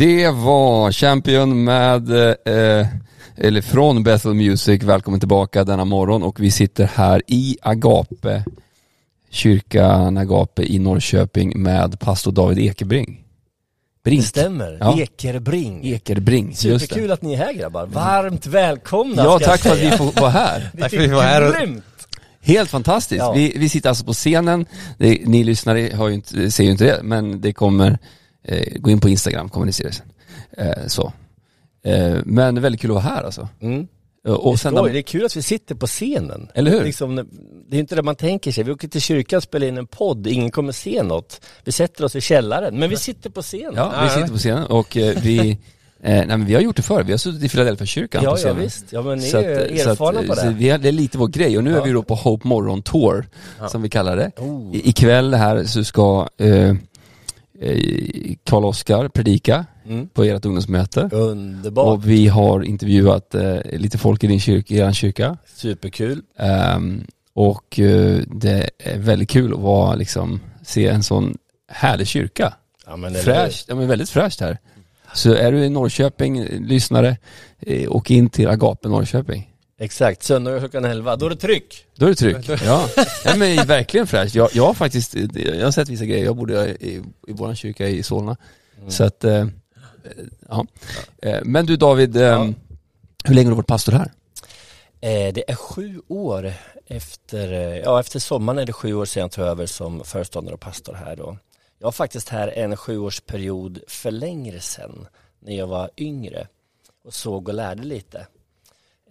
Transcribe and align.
Det 0.00 0.30
var 0.30 0.92
Champion 0.92 1.64
med, 1.64 2.10
eh, 2.10 2.86
eller 3.36 3.60
från 3.62 4.02
Bethel 4.02 4.34
Music, 4.34 4.82
välkommen 4.82 5.20
tillbaka 5.20 5.64
denna 5.64 5.84
morgon 5.84 6.22
och 6.22 6.40
vi 6.40 6.50
sitter 6.50 6.84
här 6.94 7.22
i 7.26 7.56
Agape, 7.62 8.44
kyrkan 9.30 10.16
Agape 10.16 10.62
i 10.62 10.78
Norrköping 10.78 11.62
med 11.62 12.00
pastor 12.00 12.32
David 12.32 12.58
Ekebring. 12.58 13.24
Brink. 14.04 14.20
Det 14.22 14.26
stämmer, 14.28 14.76
Ja. 14.80 14.98
Ekerbring. 15.00 15.80
Ekerbring, 15.84 16.48
just 16.48 16.62
det. 16.62 16.78
Superkul 16.78 17.10
att 17.12 17.22
ni 17.22 17.32
är 17.32 17.36
här 17.38 17.52
grabbar, 17.52 17.86
varmt 17.86 18.46
välkomna 18.46 19.24
Ja, 19.24 19.38
tack 19.42 19.60
för 19.60 19.70
att 19.70 19.78
vi 19.78 19.90
får 19.90 20.20
vara 20.20 20.30
här. 20.30 20.70
Tack 20.80 20.90
för 20.90 20.96
att 20.98 21.02
vi 21.04 21.08
var 21.14 21.22
här 21.22 21.48
och- 21.48 21.54
Grymt! 21.54 21.84
Helt 22.42 22.70
fantastiskt. 22.70 23.18
Ja. 23.18 23.32
Vi, 23.32 23.52
vi 23.56 23.68
sitter 23.68 23.88
alltså 23.88 24.04
på 24.04 24.12
scenen, 24.12 24.66
det, 24.98 25.20
ni 25.26 25.44
lyssnare 25.44 25.90
har 25.96 26.08
ju 26.08 26.14
inte, 26.14 26.50
ser 26.50 26.64
ju 26.64 26.70
inte 26.70 26.84
det, 26.84 27.00
men 27.02 27.40
det 27.40 27.52
kommer, 27.52 27.98
gå 28.76 28.90
in 28.90 29.00
på 29.00 29.08
Instagram 29.08 29.48
kommer 29.48 29.66
ni 29.66 29.72
se 29.72 29.84
det 29.84 29.92
sen. 29.92 30.06
Eh, 30.58 30.86
så. 30.86 31.12
Eh, 31.84 32.16
men 32.24 32.60
väldigt 32.62 32.80
kul 32.80 32.90
att 32.90 32.94
vara 32.94 33.04
här 33.14 33.22
alltså. 33.22 33.48
Mm. 33.62 33.86
Och 34.24 34.52
det, 34.52 34.58
sen, 34.58 34.76
är 34.76 34.82
det 34.88 34.98
är 34.98 35.02
kul 35.02 35.24
att 35.24 35.36
vi 35.36 35.42
sitter 35.42 35.74
på 35.74 35.86
scenen. 35.86 36.48
Eller 36.54 36.70
hur? 36.70 36.84
Liksom, 36.84 37.16
det 37.70 37.76
är 37.76 37.80
inte 37.80 37.94
det 37.94 38.02
man 38.02 38.14
tänker 38.16 38.52
sig. 38.52 38.64
Vi 38.64 38.72
åker 38.72 38.88
till 38.88 39.00
kyrkan 39.00 39.36
och 39.36 39.42
spelar 39.42 39.66
in 39.66 39.78
en 39.78 39.86
podd, 39.86 40.26
ingen 40.26 40.50
kommer 40.50 40.72
se 40.72 41.02
något. 41.02 41.40
Vi 41.64 41.72
sätter 41.72 42.04
oss 42.04 42.16
i 42.16 42.20
källaren, 42.20 42.78
men 42.78 42.90
vi 42.90 42.96
sitter 42.96 43.30
på 43.30 43.42
scenen. 43.42 43.74
ja, 43.76 44.00
vi 44.04 44.08
sitter 44.10 44.32
på 44.32 44.38
scenen 44.38 44.64
och 44.66 44.96
eh, 44.96 45.16
vi, 45.22 45.50
eh, 45.50 45.56
nej, 46.02 46.26
men 46.26 46.44
vi 46.46 46.54
har 46.54 46.60
gjort 46.60 46.76
det 46.76 46.82
förr, 46.82 47.02
vi 47.02 47.12
har 47.12 47.18
suttit 47.18 47.42
i 47.42 47.48
Philadelphia 47.48 47.86
kyrkan 47.86 48.24
ja, 48.24 48.30
på 48.30 48.36
ja 48.36 48.40
scenen. 48.40 48.60
visst. 48.62 48.84
Ja 48.90 49.02
men 49.02 49.18
ni 49.18 49.28
Så 49.28 49.36
är 49.38 49.72
att- 49.74 49.80
så 49.80 49.90
erfarna 49.90 50.20
att, 50.20 50.26
på 50.26 50.34
så 50.34 50.44
det. 50.46 50.50
vi 50.50 50.68
har, 50.70 50.78
det 50.78 50.88
är 50.88 50.92
lite 50.92 51.18
vår 51.18 51.28
grej 51.28 51.58
och 51.58 51.64
nu 51.64 51.72
är 51.72 51.76
Ja. 51.76 51.84
vi 51.84 51.92
då 51.92 52.02
på 52.02 52.14
Hope 52.14 52.48
Morgon 52.48 52.82
Tour, 52.82 53.26
Ja. 53.60 53.68
som 53.68 53.82
vi 53.82 53.88
kallar 53.88 54.16
det. 54.16 54.30
Oh. 54.38 54.76
I, 54.76 54.88
ikväll 54.88 55.34
här 55.34 55.64
så 55.64 55.84
ska 55.84 56.28
eh, 56.38 56.74
eh, 57.60 58.34
Karl 58.44 58.64
Oskar 58.64 59.08
predika 59.08 59.66
Mm. 59.86 60.08
på 60.08 60.24
ert 60.24 60.44
ungdomsmöte. 60.44 61.08
Underbart, 61.12 61.86
Och 61.86 62.08
vi 62.08 62.28
har 62.28 62.62
intervjuat 62.62 63.34
eh, 63.34 63.56
lite 63.72 63.98
folk 63.98 64.24
i 64.24 64.26
din 64.26 64.40
kyrka, 64.40 64.74
i 64.74 64.78
er 64.78 64.92
kyrka. 64.92 65.36
superkul. 65.54 66.22
Ehm, 66.38 67.04
och 67.34 67.78
eh, 67.80 68.18
det 68.26 68.70
är 68.78 68.98
väldigt 68.98 69.30
kul 69.30 69.52
att 69.54 69.58
vara, 69.60 69.94
liksom, 69.94 70.40
se 70.62 70.86
en 70.86 71.02
sån 71.02 71.38
härlig 71.68 72.06
kyrka. 72.06 72.54
Ja, 72.86 72.96
men 72.96 73.14
Fräscht, 73.14 73.64
ja 73.68 73.74
men 73.74 73.88
väldigt 73.88 74.10
fräscht 74.10 74.40
här. 74.40 74.58
Så 75.14 75.34
är 75.34 75.52
du 75.52 75.58
i 75.64 75.68
Norrköping, 75.68 76.38
eh, 76.38 76.60
lyssnare, 76.60 77.16
eh, 77.60 77.90
åk 77.92 78.10
in 78.10 78.28
till 78.30 78.48
Agape 78.48 78.88
Norrköping. 78.88 79.49
Exakt, 79.82 80.22
söndag 80.22 80.58
klockan 80.58 80.84
11, 80.84 81.16
då 81.16 81.26
är 81.26 81.30
det 81.30 81.36
tryck. 81.36 81.86
Då 81.94 82.06
är 82.06 82.10
det 82.10 82.16
tryck. 82.16 82.48
Ja, 82.64 82.88
ja 83.24 83.36
men 83.36 83.66
verkligen 83.66 84.06
fräscht. 84.06 84.34
Jag, 84.34 84.48
jag 84.52 84.66
har 84.66 84.74
faktiskt, 84.74 85.16
eh, 85.16 85.26
jag 85.34 85.64
har 85.64 85.70
sett 85.72 85.88
vissa 85.88 86.04
grejer. 86.04 86.24
Jag 86.24 86.36
bodde 86.36 86.76
i, 86.80 87.02
i 87.26 87.32
våran 87.32 87.56
kyrka 87.56 87.88
i 87.88 88.02
Solna. 88.02 88.36
Mm. 88.78 88.90
Så 88.90 89.04
att, 89.04 89.24
eh, 89.24 89.46
ja. 90.48 90.66
Eh, 91.22 91.38
Men 91.44 91.66
du 91.66 91.76
David, 91.76 92.16
eh, 92.16 92.22
Ja. 92.22 92.48
hur 93.24 93.34
länge 93.34 93.46
har 93.46 93.50
du 93.52 93.56
varit 93.56 93.66
pastor 93.66 93.92
här? 93.92 94.12
Eh, 95.00 95.32
det 95.34 95.50
är 95.50 95.54
sju 95.54 96.00
år 96.08 96.52
efter, 96.86 97.52
eh, 97.52 97.78
ja 97.78 98.00
efter 98.00 98.18
sommaren 98.18 98.58
är 98.58 98.66
det 98.66 98.72
sju 98.72 98.94
år 98.94 99.04
sedan 99.04 99.20
jag 99.20 99.30
tog 99.32 99.44
över 99.44 99.66
som 99.66 100.04
föreståndare 100.04 100.54
och 100.54 100.60
pastor 100.60 100.92
här 100.94 101.16
då. 101.16 101.38
Jag 101.78 101.84
var 101.86 101.92
faktiskt 101.92 102.28
här 102.28 102.48
en 102.48 102.76
sjuårsperiod 102.76 103.80
för 103.88 104.10
längre 104.10 104.60
sedan 104.60 105.06
när 105.38 105.56
jag 105.56 105.66
var 105.66 105.90
yngre 105.96 106.46
och 107.04 107.14
såg 107.14 107.48
och 107.48 107.54
lärde 107.54 107.82
lite. 107.82 108.26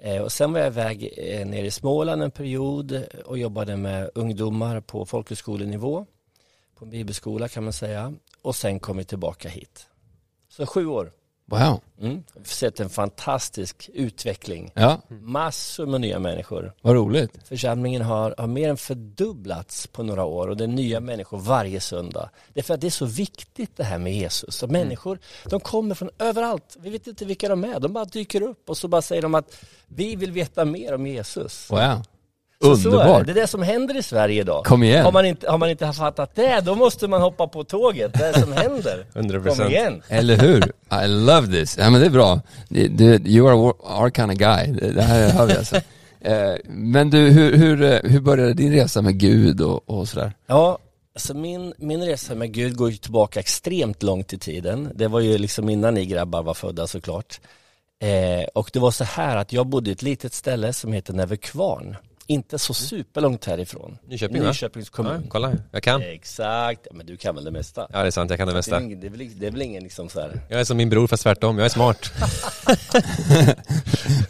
Eh, 0.01 0.21
och 0.21 0.31
sen 0.31 0.53
var 0.53 0.59
jag 0.59 0.67
iväg 0.67 1.13
eh, 1.17 1.47
ner 1.47 1.63
i 1.63 1.71
Småland 1.71 2.23
en 2.23 2.31
period 2.31 3.03
och 3.25 3.37
jobbade 3.37 3.77
med 3.77 4.09
ungdomar 4.15 4.81
på 4.81 5.05
folkhögskolenivå 5.05 6.05
på 6.75 6.85
en 6.85 6.91
bibelskola 6.91 7.47
kan 7.47 7.63
man 7.63 7.73
säga 7.73 8.13
och 8.41 8.55
sen 8.55 8.79
kom 8.79 8.97
vi 8.97 9.03
tillbaka 9.03 9.49
hit. 9.49 9.87
Så 10.49 10.65
sju 10.65 10.85
år. 10.85 11.11
Wow. 11.49 11.81
Mm. 12.01 12.23
Sett 12.43 12.79
en 12.79 12.89
fantastisk 12.89 13.89
utveckling. 13.93 14.71
Ja, 14.73 15.01
Massor 15.21 15.85
med 15.85 16.01
nya 16.01 16.19
människor. 16.19 16.73
vad 16.81 16.95
roligt. 16.95 17.31
Församlingen 17.47 18.01
har, 18.01 18.35
har 18.37 18.47
mer 18.47 18.69
än 18.69 18.77
fördubblats 18.77 19.87
på 19.87 20.03
några 20.03 20.23
år 20.23 20.47
och 20.47 20.57
det 20.57 20.63
är 20.63 20.67
nya 20.67 20.99
människor 20.99 21.37
varje 21.37 21.79
söndag. 21.79 22.29
Det 22.53 22.59
är 22.59 22.63
för 22.63 22.73
att 22.73 22.81
det 22.81 22.87
är 22.87 22.91
så 22.91 23.05
viktigt 23.05 23.77
det 23.77 23.83
här 23.83 23.97
med 23.97 24.13
Jesus. 24.15 24.63
Och 24.63 24.69
människor, 24.69 25.19
de 25.45 25.59
kommer 25.59 25.95
från 25.95 26.09
överallt. 26.19 26.77
Vi 26.79 26.89
vet 26.89 27.07
inte 27.07 27.25
vilka 27.25 27.49
de 27.49 27.63
är. 27.63 27.79
De 27.79 27.93
bara 27.93 28.05
dyker 28.05 28.41
upp 28.41 28.69
och 28.69 28.77
så 28.77 28.87
bara 28.87 29.01
säger 29.01 29.21
de 29.21 29.35
att 29.35 29.65
vi 29.87 30.15
vill 30.15 30.31
veta 30.31 30.65
mer 30.65 30.93
om 30.95 31.07
Jesus. 31.07 31.71
Wow. 31.71 32.03
Så, 32.63 32.75
så 32.75 32.89
är 32.89 32.91
det. 32.91 32.97
Underbart. 32.97 33.25
det 33.25 33.31
är 33.31 33.35
det 33.35 33.47
som 33.47 33.61
händer 33.61 33.97
i 33.97 34.03
Sverige 34.03 34.41
idag. 34.41 34.65
Kom 34.65 34.83
igen. 34.83 35.05
Har 35.05 35.11
man, 35.11 35.25
inte, 35.25 35.49
har 35.51 35.57
man 35.57 35.69
inte 35.69 35.93
fattat 35.93 36.35
det, 36.35 36.59
då 36.65 36.75
måste 36.75 37.07
man 37.07 37.21
hoppa 37.21 37.47
på 37.47 37.63
tåget. 37.63 38.13
Det 38.13 38.25
är 38.25 38.33
det 38.33 38.39
som 38.41 38.51
händer. 38.53 39.05
100%. 39.13 39.57
Kom 39.57 39.67
igen. 39.67 40.01
Eller 40.07 40.37
hur? 40.37 40.63
I 41.03 41.07
love 41.07 41.47
this. 41.47 41.77
Ja 41.77 41.89
men 41.89 42.01
det 42.01 42.07
är 42.07 42.11
bra. 42.11 42.41
Det, 42.69 43.27
you 43.27 43.47
are 43.47 43.55
our 44.01 44.09
kind 44.09 44.31
of 44.31 44.37
guy. 44.37 44.67
Det, 44.67 44.91
det 44.91 45.01
här 45.01 45.29
hör 45.29 45.45
vi 45.45 45.53
alltså. 45.57 45.75
Eh, 46.21 46.55
Men 46.67 47.09
du, 47.09 47.17
hur, 47.17 47.57
hur, 47.57 47.81
eh, 47.83 47.99
hur 48.11 48.19
började 48.19 48.53
din 48.53 48.71
resa 48.73 49.01
med 49.01 49.19
Gud 49.19 49.61
och, 49.61 49.89
och 49.89 50.07
sådär? 50.07 50.33
Ja, 50.47 50.77
alltså 51.15 51.33
min, 51.33 51.73
min 51.77 52.03
resa 52.03 52.35
med 52.35 52.51
Gud 52.53 52.75
går 52.77 52.91
ju 52.91 52.97
tillbaka 52.97 53.39
extremt 53.39 54.03
långt 54.03 54.33
i 54.33 54.37
tiden. 54.37 54.89
Det 54.95 55.07
var 55.07 55.19
ju 55.19 55.37
liksom 55.37 55.69
innan 55.69 55.93
ni 55.93 56.05
grabbar 56.05 56.43
var 56.43 56.53
födda 56.53 56.87
såklart. 56.87 57.39
Eh, 58.01 58.47
och 58.53 58.69
det 58.73 58.79
var 58.79 58.91
så 58.91 59.03
här 59.03 59.37
att 59.37 59.53
jag 59.53 59.67
bodde 59.67 59.89
i 59.89 59.93
ett 59.93 60.01
litet 60.01 60.33
ställe 60.33 60.73
som 60.73 60.93
heter 60.93 61.13
Näverkvarn. 61.13 61.95
Inte 62.31 62.59
så 62.59 62.73
superlångt 62.73 63.45
härifrån. 63.45 63.97
Nyköping? 64.07 64.43
Nyköpings 64.43 64.87
Ja, 64.91 64.95
kommun. 64.95 65.25
kolla, 65.29 65.53
jag 65.71 65.83
kan. 65.83 66.01
Exakt, 66.01 66.81
ja, 66.89 66.91
men 66.95 67.05
du 67.05 67.17
kan 67.17 67.35
väl 67.35 67.43
det 67.43 67.51
mesta? 67.51 67.87
Ja 67.93 68.01
det 68.01 68.07
är 68.07 68.11
sant, 68.11 68.29
jag 68.29 68.39
kan 68.39 68.47
det 68.47 68.53
Det 68.53 68.55
är, 68.55 68.57
mesta. 68.57 68.79
väl- 68.79 68.99
det, 69.01 69.07
är 69.07 69.11
väl, 69.11 69.39
det 69.39 69.47
är 69.47 69.51
väl 69.51 69.61
ingen 69.61 69.83
liksom 69.83 70.09
så 70.09 70.19
här. 70.21 70.41
Jag 70.49 70.59
är 70.59 70.63
som 70.63 70.77
min 70.77 70.89
bror 70.89 71.07
fast 71.07 71.23
tvärtom, 71.23 71.57
jag 71.57 71.65
är 71.65 71.69
smart. 71.69 72.11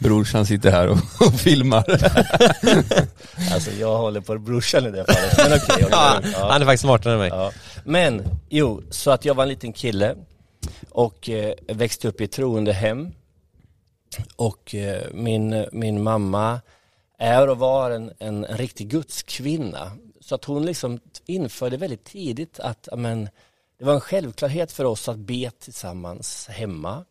Brorsan 0.00 0.46
sitter 0.46 0.70
här 0.70 0.88
och, 0.88 0.98
och 1.26 1.34
filmar. 1.40 1.84
Alltså 3.54 3.70
jag 3.70 3.98
håller 3.98 4.20
på 4.20 4.38
brorsan 4.38 4.86
i 4.86 4.90
det 4.90 5.04
fallet, 5.04 5.34
men 5.36 5.58
okej. 5.58 5.76
jag 5.80 5.90
Ja. 5.90 6.20
Ja. 6.32 6.48
han 6.52 6.62
är 6.62 6.66
faktiskt 6.66 6.82
smartare 6.82 7.12
än 7.12 7.18
mig. 7.18 7.28
Ja. 7.28 7.52
Men, 7.84 8.24
jo, 8.48 8.82
så 8.90 9.10
att 9.10 9.24
jag 9.24 9.34
var 9.34 9.42
en 9.42 9.48
liten 9.48 9.72
kille 9.72 10.14
och 10.90 11.28
eh, 11.28 11.54
växte 11.68 12.08
upp 12.08 12.20
i 12.20 12.24
ett 12.24 12.32
troende 12.32 12.72
hem. 12.72 13.08
Och 14.36 14.74
eh, 14.74 15.02
min, 15.14 15.66
min 15.72 16.02
mamma 16.02 16.60
är 17.20 17.48
och 17.48 17.58
var 17.58 17.90
en, 17.90 18.12
en, 18.18 18.44
en 18.44 18.58
riktig 18.58 18.88
gudskvinna. 18.88 19.92
Så 20.20 20.34
att 20.34 20.44
hon 20.44 20.66
liksom 20.66 21.00
införde 21.26 21.76
väldigt 21.76 22.04
tidigt 22.04 22.60
att 22.60 22.88
amen, 22.92 23.28
det 23.78 23.84
var 23.84 23.94
en 23.94 24.00
självklarhet 24.00 24.72
för 24.72 24.84
oss 24.84 25.08
att 25.08 25.18
be 25.18 25.50
tillsammans 25.50 26.48
hemma. 26.48 27.04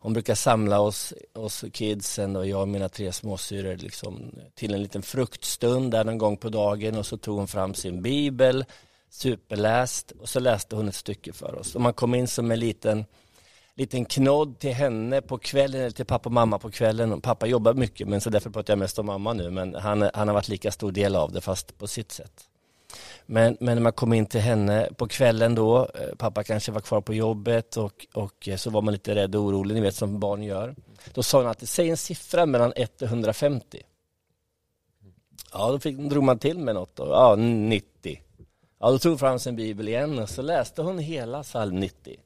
Hon 0.00 0.12
brukar 0.12 0.34
samla 0.34 0.80
oss, 0.80 1.14
oss 1.34 1.64
kidsen 1.72 2.36
och 2.36 2.46
jag 2.46 2.60
och 2.60 2.68
mina 2.68 2.88
tre 2.88 3.12
småsyrror 3.12 3.76
liksom, 3.76 4.32
till 4.54 4.74
en 4.74 4.82
liten 4.82 5.02
fruktstund 5.02 5.90
där 5.90 6.04
någon 6.04 6.18
gång 6.18 6.36
på 6.36 6.48
dagen 6.48 6.96
och 6.96 7.06
så 7.06 7.16
tog 7.16 7.38
hon 7.38 7.48
fram 7.48 7.74
sin 7.74 8.02
bibel, 8.02 8.64
superläst 9.10 10.10
och 10.10 10.28
så 10.28 10.40
läste 10.40 10.76
hon 10.76 10.88
ett 10.88 10.94
stycke 10.94 11.32
för 11.32 11.54
oss. 11.54 11.74
Och 11.74 11.80
man 11.80 11.92
kom 11.92 12.14
in 12.14 12.28
som 12.28 12.50
en 12.50 12.60
liten, 12.60 13.04
liten 13.78 14.04
knodd 14.04 14.58
till 14.58 14.72
henne 14.72 15.20
på 15.20 15.38
kvällen, 15.38 15.80
eller 15.80 15.90
till 15.90 16.04
pappa 16.04 16.28
och 16.28 16.32
mamma 16.32 16.58
på 16.58 16.70
kvällen. 16.70 17.20
Pappa 17.20 17.46
jobbar 17.46 17.74
mycket 17.74 18.08
men 18.08 18.20
så 18.20 18.30
därför 18.30 18.50
pratar 18.50 18.72
jag 18.72 18.78
mest 18.78 18.98
om 18.98 19.06
mamma 19.06 19.32
nu 19.32 19.50
men 19.50 19.74
han, 19.74 20.10
han 20.14 20.28
har 20.28 20.34
varit 20.34 20.48
lika 20.48 20.70
stor 20.70 20.92
del 20.92 21.16
av 21.16 21.32
det 21.32 21.40
fast 21.40 21.78
på 21.78 21.86
sitt 21.86 22.12
sätt. 22.12 22.48
Men, 23.26 23.56
men 23.60 23.74
när 23.74 23.82
man 23.82 23.92
kom 23.92 24.12
in 24.12 24.26
till 24.26 24.40
henne 24.40 24.88
på 24.96 25.08
kvällen 25.08 25.54
då, 25.54 25.78
eh, 25.78 26.14
pappa 26.18 26.44
kanske 26.44 26.72
var 26.72 26.80
kvar 26.80 27.00
på 27.00 27.14
jobbet 27.14 27.76
och, 27.76 28.06
och 28.14 28.48
eh, 28.48 28.56
så 28.56 28.70
var 28.70 28.82
man 28.82 28.92
lite 28.92 29.14
rädd 29.14 29.34
och 29.34 29.42
orolig, 29.42 29.74
ni 29.74 29.80
vet 29.80 29.94
som 29.94 30.20
barn 30.20 30.42
gör. 30.42 30.74
Då 31.14 31.22
sa 31.22 31.38
hon 31.38 31.46
alltid, 31.46 31.68
säg 31.68 31.90
en 31.90 31.96
siffra 31.96 32.46
mellan 32.46 32.72
1 32.76 33.02
och 33.02 33.08
150. 33.08 33.82
Ja, 35.52 35.72
då 35.72 35.78
fick, 35.78 35.98
drog 35.98 36.24
man 36.24 36.38
till 36.38 36.58
med 36.58 36.74
något 36.74 36.96
då. 36.96 37.06
Ja, 37.06 37.36
90. 37.36 38.22
Ja, 38.80 38.90
då 38.90 38.98
tog 38.98 39.10
hon 39.10 39.18
fram 39.18 39.38
sin 39.38 39.56
bibel 39.56 39.88
igen 39.88 40.18
och 40.18 40.28
så 40.28 40.42
läste 40.42 40.82
hon 40.82 40.98
hela 40.98 41.42
psalm 41.42 41.80
90. 41.80 42.16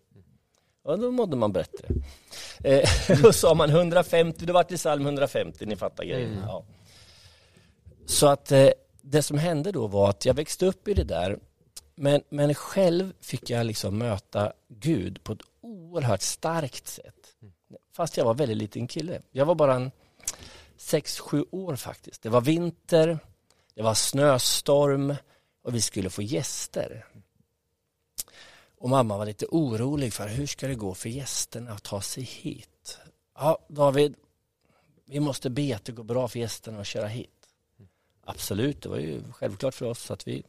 Ja, 0.84 0.96
då 0.96 1.10
mådde 1.10 1.36
man 1.36 1.52
bättre. 1.52 1.88
Eh, 2.64 2.90
då 3.22 3.32
sa 3.32 3.54
man 3.54 3.70
150, 3.70 4.46
då 4.46 4.52
var 4.52 4.66
det 4.68 4.76
psalm 4.76 5.02
150, 5.02 5.66
ni 5.66 5.76
fattar 5.76 6.04
grejen. 6.04 6.38
Ja. 6.46 6.64
Så 8.06 8.26
att 8.26 8.52
eh, 8.52 8.68
det 9.02 9.22
som 9.22 9.38
hände 9.38 9.72
då 9.72 9.86
var 9.86 10.10
att 10.10 10.24
jag 10.24 10.34
växte 10.34 10.66
upp 10.66 10.88
i 10.88 10.94
det 10.94 11.04
där 11.04 11.38
men, 11.94 12.22
men 12.28 12.54
själv 12.54 13.12
fick 13.20 13.50
jag 13.50 13.66
liksom 13.66 13.98
möta 13.98 14.52
Gud 14.68 15.24
på 15.24 15.32
ett 15.32 15.42
oerhört 15.60 16.22
starkt 16.22 16.86
sätt. 16.86 17.34
Fast 17.96 18.16
jag 18.16 18.24
var 18.24 18.34
väldigt 18.34 18.56
liten 18.56 18.86
kille. 18.86 19.22
Jag 19.30 19.46
var 19.46 19.54
bara 19.54 19.74
en 19.74 19.90
6-7 20.78 21.44
år 21.50 21.76
faktiskt. 21.76 22.22
Det 22.22 22.28
var 22.28 22.40
vinter, 22.40 23.18
det 23.74 23.82
var 23.82 23.94
snöstorm 23.94 25.14
och 25.64 25.74
vi 25.74 25.80
skulle 25.80 26.10
få 26.10 26.22
gäster. 26.22 27.06
Och 28.82 28.88
mamma 28.88 29.18
var 29.18 29.26
lite 29.26 29.46
orolig 29.46 30.12
för 30.12 30.28
hur 30.28 30.46
ska 30.46 30.66
det 30.66 30.74
gå 30.74 30.94
för 30.94 31.08
gästerna 31.08 31.72
att 31.72 31.82
ta 31.82 32.00
sig 32.00 32.22
hit? 32.22 32.98
Ja, 33.38 33.58
David, 33.68 34.14
vi 35.04 35.20
måste 35.20 35.50
be 35.50 35.76
att 35.76 35.84
det 35.84 35.92
går 35.92 36.04
bra 36.04 36.28
för 36.28 36.38
gästerna 36.38 36.80
att 36.80 36.86
köra 36.86 37.06
hit. 37.06 37.30
Absolut, 38.24 38.82
det 38.82 38.88
var 38.88 38.96
ju 38.96 39.22
självklart 39.32 39.74
för 39.74 39.86
oss 39.86 40.10
att 40.10 40.28
vi 40.28 40.42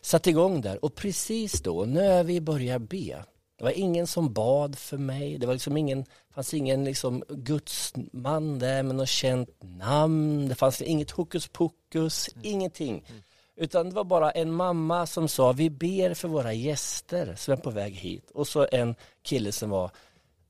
satte 0.00 0.30
igång 0.30 0.60
där 0.60 0.84
och 0.84 0.94
precis 0.94 1.60
då 1.60 1.84
när 1.84 2.24
vi 2.24 2.40
börjar 2.40 2.78
be 2.78 3.24
Det 3.58 3.64
var 3.64 3.70
ingen 3.70 4.06
som 4.06 4.32
bad 4.32 4.78
för 4.78 4.98
mig. 4.98 5.38
Det 5.38 5.46
var 5.46 5.52
liksom 5.52 5.76
ingen, 5.76 6.04
fanns 6.34 6.54
ingen 6.54 6.84
liksom 6.84 7.24
gudsman 7.28 8.58
där 8.58 8.82
med 8.82 8.96
något 8.96 9.08
känt 9.08 9.62
namn. 9.62 10.48
Det 10.48 10.54
fanns 10.54 10.82
inget 10.82 11.10
hokus 11.10 11.48
pokus, 11.48 12.28
ingenting. 12.42 13.04
Mm. 13.08 13.22
Utan 13.56 13.88
det 13.88 13.94
var 13.94 14.04
bara 14.04 14.30
en 14.30 14.52
mamma 14.52 15.06
som 15.06 15.28
sa 15.28 15.52
vi 15.52 15.70
ber 15.70 16.14
för 16.14 16.28
våra 16.28 16.52
gäster 16.52 17.34
som 17.34 17.52
är 17.52 17.56
på 17.56 17.70
väg 17.70 17.94
hit. 17.94 18.30
Och 18.30 18.48
så 18.48 18.66
en 18.72 18.94
kille 19.22 19.52
som 19.52 19.70
var 19.70 19.90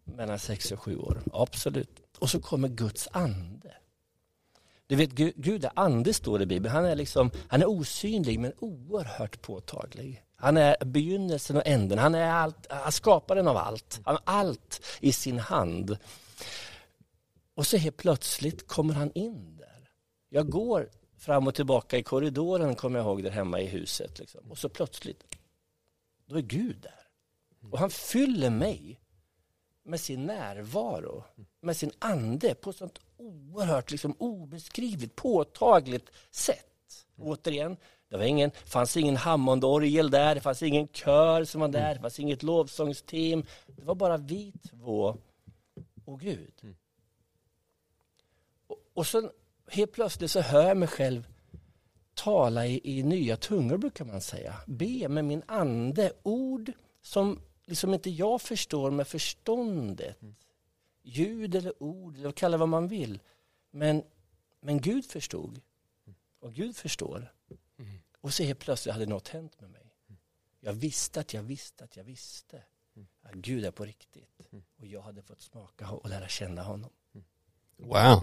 mellan 0.04 0.38
sex 0.38 0.72
och 0.72 0.80
sju 0.80 0.96
år. 0.96 1.22
Absolut. 1.32 2.00
Och 2.18 2.30
så 2.30 2.40
kommer 2.40 2.68
Guds 2.68 3.08
ande. 3.12 3.74
Du 4.86 4.96
vet, 4.96 5.10
Gud, 5.10 5.32
Gud 5.36 5.64
är 5.64 5.70
ande 5.74 6.12
står 6.12 6.38
det 6.38 6.42
i 6.42 6.46
Bibeln. 6.46 6.74
Han 6.74 6.84
är, 6.84 6.96
liksom, 6.96 7.30
han 7.48 7.62
är 7.62 7.68
osynlig 7.68 8.40
men 8.40 8.52
oerhört 8.58 9.42
påtaglig. 9.42 10.22
Han 10.36 10.56
är 10.56 10.84
begynnelsen 10.84 11.56
och 11.56 11.66
änden. 11.66 11.98
Han 11.98 12.14
är 12.14 12.30
allt, 12.30 12.66
han 12.70 12.92
skaparen 12.92 13.48
av 13.48 13.56
allt. 13.56 14.00
Han 14.04 14.14
har 14.14 14.34
allt 14.34 14.82
i 15.00 15.12
sin 15.12 15.38
hand. 15.38 15.98
Och 17.54 17.66
så 17.66 17.76
helt 17.76 17.96
plötsligt 17.96 18.66
kommer 18.66 18.94
han 18.94 19.10
in 19.14 19.56
där. 19.56 19.90
Jag 20.28 20.50
går 20.50 20.88
fram 21.24 21.46
och 21.46 21.54
tillbaka 21.54 21.98
i 21.98 22.02
korridoren, 22.02 22.74
kommer 22.74 22.98
jag 22.98 23.06
ihåg, 23.06 23.22
där 23.22 23.30
hemma 23.30 23.60
i 23.60 23.66
huset. 23.66 24.18
Liksom. 24.18 24.50
Och 24.50 24.58
så 24.58 24.68
plötsligt, 24.68 25.24
då 26.26 26.36
är 26.36 26.42
Gud 26.42 26.76
där. 26.80 27.06
Och 27.70 27.78
han 27.78 27.90
fyller 27.90 28.50
mig 28.50 29.00
med 29.82 30.00
sin 30.00 30.26
närvaro, 30.26 31.24
med 31.60 31.76
sin 31.76 31.92
ande 31.98 32.54
på 32.54 32.70
ett 32.70 32.76
sånt 32.76 33.00
oerhört 33.16 33.90
liksom, 33.90 34.16
obeskrivligt, 34.18 35.16
påtagligt 35.16 36.10
sätt. 36.30 37.06
Återigen, 37.18 37.76
det 38.08 38.16
var 38.16 38.24
ingen, 38.24 38.50
fanns 38.50 38.96
ingen 38.96 39.16
Hammondorgel 39.16 40.10
där, 40.10 40.34
det 40.34 40.40
fanns 40.40 40.62
ingen 40.62 40.88
kör 40.88 41.44
som 41.44 41.60
var 41.60 41.68
där, 41.68 41.94
det 41.94 42.00
fanns 42.00 42.20
inget 42.20 42.42
lovsångsteam. 42.42 43.44
Det 43.66 43.84
var 43.84 43.94
bara 43.94 44.16
vi 44.16 44.52
två 44.70 45.16
och 46.04 46.20
Gud. 46.20 46.76
Och, 48.66 48.78
och 48.94 49.06
så 49.06 49.30
helt 49.66 49.92
plötsligt 49.92 50.30
så 50.30 50.40
hör 50.40 50.68
jag 50.68 50.76
mig 50.76 50.88
själv 50.88 51.28
tala 52.14 52.66
i, 52.66 52.98
i 52.98 53.02
nya 53.02 53.36
tungor 53.36 53.76
brukar 53.76 54.04
man 54.04 54.20
säga. 54.20 54.54
Be 54.66 55.08
med 55.08 55.24
min 55.24 55.42
ande, 55.46 56.12
ord 56.22 56.72
som 57.02 57.40
liksom 57.64 57.94
inte 57.94 58.10
jag 58.10 58.42
förstår 58.42 58.90
med 58.90 59.08
förståndet. 59.08 60.18
Ljud 61.02 61.54
eller 61.54 61.82
ord, 61.82 62.16
eller 62.16 62.32
kalla 62.32 62.56
vad 62.56 62.68
man 62.68 62.88
vill. 62.88 63.20
Men, 63.70 64.02
men 64.60 64.80
Gud 64.80 65.04
förstod. 65.04 65.60
Och 66.40 66.54
Gud 66.54 66.76
förstår. 66.76 67.32
Och 68.20 68.34
så 68.34 68.42
helt 68.42 68.58
plötsligt 68.58 68.92
hade 68.92 69.06
något 69.06 69.28
hänt 69.28 69.60
med 69.60 69.70
mig. 69.70 69.94
Jag 70.60 70.72
visste 70.72 71.20
att 71.20 71.34
jag 71.34 71.42
visste 71.42 71.84
att 71.84 71.96
jag 71.96 72.04
visste 72.04 72.62
att 73.22 73.34
Gud 73.34 73.64
är 73.64 73.70
på 73.70 73.84
riktigt. 73.84 74.48
Och 74.76 74.86
jag 74.86 75.02
hade 75.02 75.22
fått 75.22 75.42
smaka 75.42 75.90
och 75.90 76.08
lära 76.08 76.28
känna 76.28 76.62
honom. 76.62 76.90
Wow. 77.76 78.22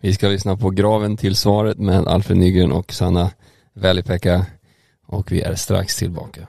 Vi 0.00 0.14
ska 0.14 0.28
lyssna 0.28 0.56
på 0.56 0.70
Graven 0.70 1.16
till 1.16 1.36
svaret 1.36 1.78
med 1.78 2.08
Alfred 2.08 2.38
Nygren 2.38 2.72
och 2.72 2.92
Sanna 2.92 3.30
Välipekka 3.74 4.46
och 5.06 5.32
vi 5.32 5.40
är 5.40 5.54
strax 5.54 5.96
tillbaka. 5.96 6.46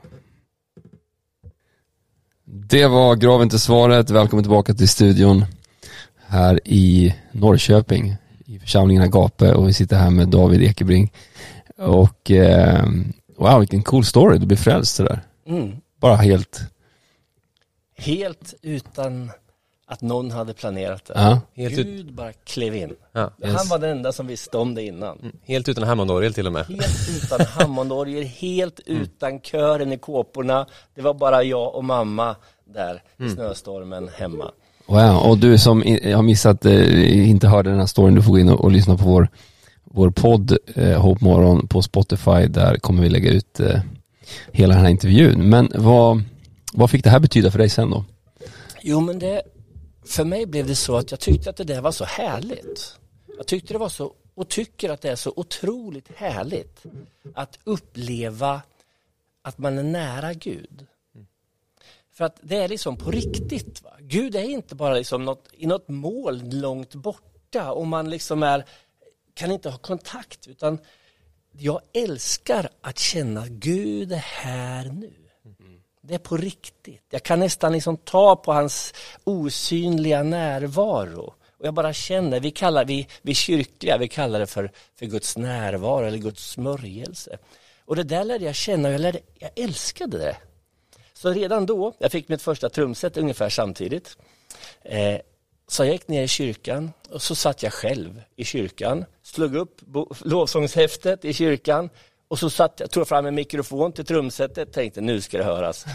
Det 2.45 2.87
var 2.87 3.15
Graven 3.15 3.49
till 3.49 3.59
svaret. 3.59 4.09
Välkommen 4.09 4.43
tillbaka 4.43 4.73
till 4.73 4.89
studion 4.89 5.45
här 6.27 6.59
i 6.65 7.15
Norrköping 7.31 8.15
i 8.45 8.59
församlingen 8.59 9.03
Agape 9.03 9.53
och 9.53 9.67
vi 9.67 9.73
sitter 9.73 9.97
här 9.97 10.09
med 10.09 10.27
David 10.27 10.61
Ekebring. 10.63 11.11
Och 11.77 12.31
eh, 12.31 12.85
wow, 13.37 13.59
vilken 13.59 13.83
cool 13.83 14.05
story. 14.05 14.37
Du 14.37 14.45
blev 14.45 14.57
frälst 14.57 14.95
sådär. 14.95 15.21
Mm. 15.47 15.71
Bara 15.99 16.15
helt, 16.15 16.61
Helt 17.95 18.53
utan 18.61 19.31
att 19.93 20.01
någon 20.01 20.31
hade 20.31 20.53
planerat 20.53 21.05
det. 21.05 21.13
ja. 21.15 21.39
Helt, 21.55 21.77
ut, 21.77 21.85
Gud 21.87 22.13
bara 22.13 22.31
klev 22.33 22.75
in. 22.75 22.93
ja, 23.11 23.31
Han 23.43 23.67
var 23.69 23.79
den 23.79 23.89
enda 23.89 24.11
som 24.11 24.27
visste 24.27 24.57
om 24.57 24.75
det 24.75 24.83
innan. 24.83 25.31
helt 25.45 25.69
utan 25.69 25.83
Hammondorgel 25.83 26.33
till 26.33 26.47
och 26.47 26.53
med. 26.53 26.65
Helt 26.65 27.23
utan 27.23 27.45
Hammondorgel, 27.49 28.23
helt 28.23 28.79
utan 28.85 29.39
kören 29.39 29.91
i 29.93 29.97
kåporna. 29.97 30.65
Det 30.95 31.01
var 31.01 31.13
bara 31.13 31.43
jag 31.43 31.75
och 31.75 31.83
mamma 31.83 32.35
där 32.73 33.03
i 33.25 33.29
snöstormen 33.29 34.09
hemma. 34.15 34.51
Wow, 34.85 35.17
och 35.29 35.37
du 35.37 35.57
som 35.57 35.83
i- 35.83 36.11
har 36.11 36.21
missat, 36.21 36.65
eh, 36.65 37.29
inte 37.29 37.47
hörde 37.47 37.69
den 37.69 37.79
här 37.79 37.85
storyn, 37.85 38.15
du 38.15 38.21
får 38.21 38.31
gå 38.31 38.39
in 38.39 38.49
och, 38.49 38.61
och 38.63 38.71
lyssna 38.71 38.97
på 38.97 39.03
vår, 39.05 39.27
vår 39.83 40.09
podd 40.09 40.57
eh, 40.75 41.01
Hope 41.01 41.23
Morgon 41.25 41.67
på 41.67 41.81
Spotify. 41.81 42.47
Där 42.47 42.75
kommer 42.77 43.01
vi 43.03 43.09
lägga 43.09 43.31
ut 43.31 43.59
eh, 43.59 43.79
hela 44.51 44.73
den 44.75 44.83
här 44.83 44.91
intervjun. 44.91 45.49
Men 45.49 45.71
vad, 45.75 46.21
vad 46.73 46.89
fick 46.89 47.03
det 47.03 47.09
här 47.09 47.19
betyda 47.19 47.51
för 47.51 47.59
dig 47.59 47.69
sen 47.69 47.89
då? 47.91 48.05
Jo 48.81 48.99
men 49.01 49.19
det, 49.19 49.41
för 50.05 50.23
mig 50.23 50.45
blev 50.45 50.67
det 50.67 50.75
så 50.75 50.97
att 50.97 51.11
jag 51.11 51.19
tyckte 51.19 51.49
att 51.49 51.55
det 51.55 51.63
där 51.63 51.81
var 51.81 51.91
så 51.91 52.05
härligt. 52.05 52.99
Jag 53.37 53.47
tyckte 53.47 53.73
det 53.73 53.79
var 53.79 53.89
så, 53.89 54.13
och 54.35 54.49
tycker 54.49 54.89
att 54.89 55.01
det 55.01 55.09
är 55.09 55.15
så 55.15 55.33
otroligt 55.35 56.07
härligt 56.15 56.83
att 57.33 57.59
uppleva 57.63 58.61
att 59.41 59.57
man 59.57 59.77
är 59.77 59.83
nära 59.83 60.33
Gud. 60.33 60.85
För 62.11 62.25
att 62.25 62.39
det 62.41 62.55
är 62.55 62.67
liksom 62.67 62.97
på 62.97 63.11
riktigt. 63.11 63.83
Va? 63.83 63.91
Gud 63.99 64.35
är 64.35 64.43
inte 64.43 64.75
bara 64.75 64.93
liksom 64.93 65.25
något, 65.25 65.49
i 65.51 65.67
något 65.67 65.87
mål 65.87 66.41
långt 66.49 66.95
borta 66.95 67.71
och 67.71 67.87
man 67.87 68.09
liksom 68.09 68.43
är, 68.43 68.65
kan 69.33 69.51
inte 69.51 69.69
ha 69.69 69.77
kontakt 69.77 70.47
utan 70.47 70.79
jag 71.51 71.81
älskar 71.93 72.69
att 72.81 72.99
känna 72.99 73.41
att 73.41 73.49
Gud 73.49 74.11
är 74.11 74.17
här 74.17 74.85
nu. 74.85 75.22
Det 76.05 76.13
är 76.13 76.19
på 76.19 76.37
riktigt. 76.37 77.03
Jag 77.09 77.23
kan 77.23 77.39
nästan 77.39 77.71
liksom 77.71 77.97
ta 77.97 78.35
på 78.35 78.53
hans 78.53 78.93
osynliga 79.23 80.23
närvaro. 80.23 81.33
Och 81.57 81.65
jag 81.65 81.73
bara 81.73 81.93
känner, 81.93 82.39
vi 82.39 82.51
kallar, 82.51 82.85
vi, 82.85 83.07
vi 83.21 83.33
kyrkliga, 83.33 83.97
vi 83.97 84.07
kallar 84.07 84.39
det 84.39 84.47
för, 84.47 84.71
för 84.95 85.05
Guds 85.05 85.37
närvaro 85.37 86.05
eller 86.05 86.17
Guds 86.17 86.49
smörjelse. 86.51 87.37
Och 87.85 87.95
det 87.95 88.03
där 88.03 88.23
lärde 88.23 88.45
jag 88.45 88.55
känna 88.55 88.87
och 88.87 88.93
jag, 88.93 89.01
lärde, 89.01 89.19
jag 89.39 89.51
älskade 89.55 90.17
det. 90.17 90.37
Så 91.13 91.29
redan 91.29 91.65
då, 91.65 91.93
jag 91.97 92.11
fick 92.11 92.27
mitt 92.29 92.41
första 92.41 92.69
trumset 92.69 93.17
ungefär 93.17 93.49
samtidigt. 93.49 94.17
Eh, 94.81 95.17
så 95.67 95.85
jag 95.85 95.91
gick 95.91 96.07
ner 96.07 96.23
i 96.23 96.27
kyrkan 96.27 96.91
och 97.09 97.21
så 97.21 97.35
satt 97.35 97.63
jag 97.63 97.73
själv 97.73 98.21
i 98.35 98.43
kyrkan, 98.45 99.05
slog 99.21 99.55
upp 99.55 99.81
lovsångshäftet 100.19 101.25
i 101.25 101.33
kyrkan 101.33 101.89
och 102.33 102.39
så 102.39 102.49
satt 102.49 102.79
jag, 102.79 102.91
tog 102.91 103.07
fram 103.07 103.25
en 103.25 103.35
mikrofon 103.35 103.91
till 103.91 104.05
trumsetet 104.05 104.73
tänkte 104.73 105.01
nu 105.01 105.21
ska 105.21 105.37
det 105.37 105.43
höras. 105.43 105.85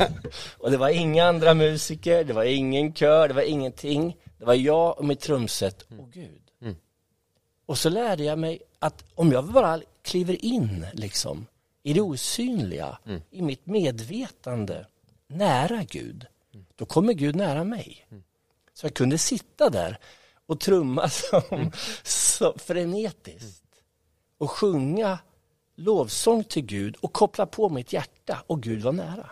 och 0.58 0.70
det 0.70 0.76
var 0.76 0.88
inga 0.88 1.24
andra 1.24 1.54
musiker, 1.54 2.24
det 2.24 2.32
var 2.32 2.44
ingen 2.44 2.94
kör, 2.94 3.28
det 3.28 3.34
var 3.34 3.42
ingenting. 3.42 4.16
Det 4.38 4.44
var 4.44 4.54
jag 4.54 4.98
och 4.98 5.04
mitt 5.04 5.20
trumset. 5.20 5.82
Och 5.98 6.12
Gud. 6.12 6.42
Och 7.66 7.78
så 7.78 7.88
lärde 7.88 8.24
jag 8.24 8.38
mig 8.38 8.62
att 8.78 9.04
om 9.14 9.32
jag 9.32 9.44
bara 9.44 9.80
kliver 10.02 10.44
in 10.44 10.86
liksom 10.92 11.46
i 11.82 11.92
det 11.92 12.00
osynliga, 12.00 12.98
i 13.30 13.42
mitt 13.42 13.66
medvetande, 13.66 14.86
nära 15.26 15.82
Gud, 15.82 16.26
då 16.74 16.84
kommer 16.84 17.12
Gud 17.12 17.36
nära 17.36 17.64
mig. 17.64 18.06
Så 18.74 18.86
jag 18.86 18.94
kunde 18.94 19.18
sitta 19.18 19.70
där 19.70 19.98
och 20.46 20.60
trumma 20.60 21.08
som, 21.08 21.72
så 22.02 22.54
frenetiskt. 22.58 23.62
Och 24.38 24.50
sjunga 24.50 25.18
lovsång 25.84 26.44
till 26.44 26.62
Gud 26.62 26.96
och 27.00 27.12
koppla 27.12 27.46
på 27.46 27.68
mitt 27.68 27.92
hjärta 27.92 28.42
och 28.46 28.62
Gud 28.62 28.82
var 28.82 28.92
nära. 28.92 29.30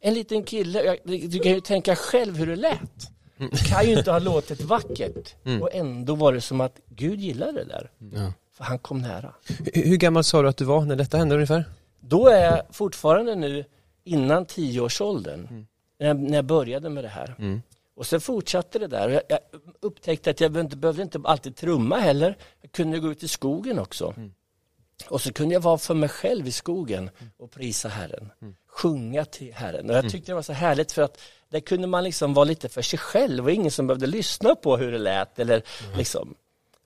En 0.00 0.14
liten 0.14 0.42
kille, 0.42 0.96
du 1.04 1.38
kan 1.38 1.52
ju 1.52 1.60
tänka 1.60 1.96
själv 1.96 2.36
hur 2.36 2.46
det 2.46 2.56
lät. 2.56 3.10
Det 3.36 3.68
kan 3.68 3.86
ju 3.86 3.98
inte 3.98 4.10
ha 4.10 4.18
låtit 4.18 4.60
vackert 4.60 5.34
och 5.60 5.74
ändå 5.74 6.14
var 6.14 6.32
det 6.32 6.40
som 6.40 6.60
att 6.60 6.80
Gud 6.88 7.20
gillade 7.20 7.52
det 7.52 7.64
där. 7.64 7.90
Ja. 7.98 8.32
För 8.52 8.64
han 8.64 8.78
kom 8.78 8.98
nära. 9.02 9.34
Hur 9.74 9.96
gammal 9.96 10.24
sa 10.24 10.42
du 10.42 10.48
att 10.48 10.56
du 10.56 10.64
var 10.64 10.84
när 10.84 10.96
detta 10.96 11.16
hände 11.16 11.34
ungefär? 11.34 11.64
Då 12.00 12.28
är 12.28 12.44
jag 12.44 12.62
fortfarande 12.70 13.34
nu 13.34 13.64
innan 14.04 14.46
tioårsåldern, 14.46 15.66
när, 15.98 16.06
jag, 16.06 16.20
när 16.20 16.36
jag 16.36 16.44
började 16.44 16.90
med 16.90 17.04
det 17.04 17.08
här. 17.08 17.60
Och 17.96 18.06
sen 18.06 18.20
fortsatte 18.20 18.78
det 18.78 18.86
där. 18.86 19.08
Jag, 19.08 19.22
jag 19.28 19.38
upptäckte 19.80 20.30
att 20.30 20.40
jag 20.40 20.52
behövde 20.52 20.66
inte, 20.66 20.76
behövde 20.76 21.02
inte 21.02 21.20
alltid 21.24 21.56
trumma 21.56 21.96
heller. 21.96 22.36
Jag 22.60 22.72
kunde 22.72 22.98
gå 22.98 23.10
ut 23.10 23.22
i 23.22 23.28
skogen 23.28 23.78
också. 23.78 24.14
Och 25.08 25.20
så 25.22 25.32
kunde 25.32 25.54
jag 25.54 25.60
vara 25.60 25.78
för 25.78 25.94
mig 25.94 26.08
själv 26.08 26.48
i 26.48 26.52
skogen 26.52 27.10
och 27.38 27.50
prisa 27.50 27.88
Herren. 27.88 28.32
Sjunga 28.68 29.24
till 29.24 29.52
Herren. 29.54 29.90
Och 29.90 29.96
jag 29.96 30.10
tyckte 30.10 30.32
det 30.32 30.34
var 30.34 30.42
så 30.42 30.52
härligt 30.52 30.92
för 30.92 31.02
att 31.02 31.20
där 31.48 31.60
kunde 31.60 31.86
man 31.86 32.04
liksom 32.04 32.34
vara 32.34 32.44
lite 32.44 32.68
för 32.68 32.82
sig 32.82 32.98
själv 32.98 33.44
och 33.44 33.50
ingen 33.50 33.70
som 33.70 33.86
behövde 33.86 34.06
lyssna 34.06 34.54
på 34.54 34.76
hur 34.76 34.92
det 34.92 34.98
lät. 34.98 35.38
Eller 35.38 35.62
liksom. 35.96 36.34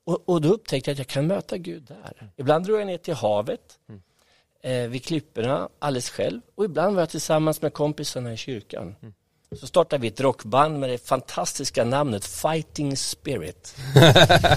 och, 0.04 0.28
och 0.28 0.40
då 0.40 0.48
upptäckte 0.48 0.90
jag 0.90 0.94
att 0.94 0.98
jag 0.98 1.06
kan 1.06 1.26
möta 1.26 1.58
Gud 1.58 1.82
där. 1.82 2.30
Ibland 2.36 2.64
drog 2.64 2.80
jag 2.80 2.86
ner 2.86 2.98
till 2.98 3.14
havet 3.14 3.78
eh, 4.62 4.88
vid 4.88 5.04
klipporna 5.04 5.68
alldeles 5.78 6.10
själv 6.10 6.40
och 6.54 6.64
ibland 6.64 6.94
var 6.94 7.02
jag 7.02 7.10
tillsammans 7.10 7.62
med 7.62 7.72
kompisarna 7.72 8.32
i 8.32 8.36
kyrkan. 8.36 8.96
Så 9.56 9.66
startade 9.66 10.02
vi 10.02 10.08
ett 10.08 10.20
rockband 10.20 10.80
med 10.80 10.90
det 10.90 10.98
fantastiska 10.98 11.84
namnet 11.84 12.24
Fighting 12.24 12.96
Spirit. 12.96 13.76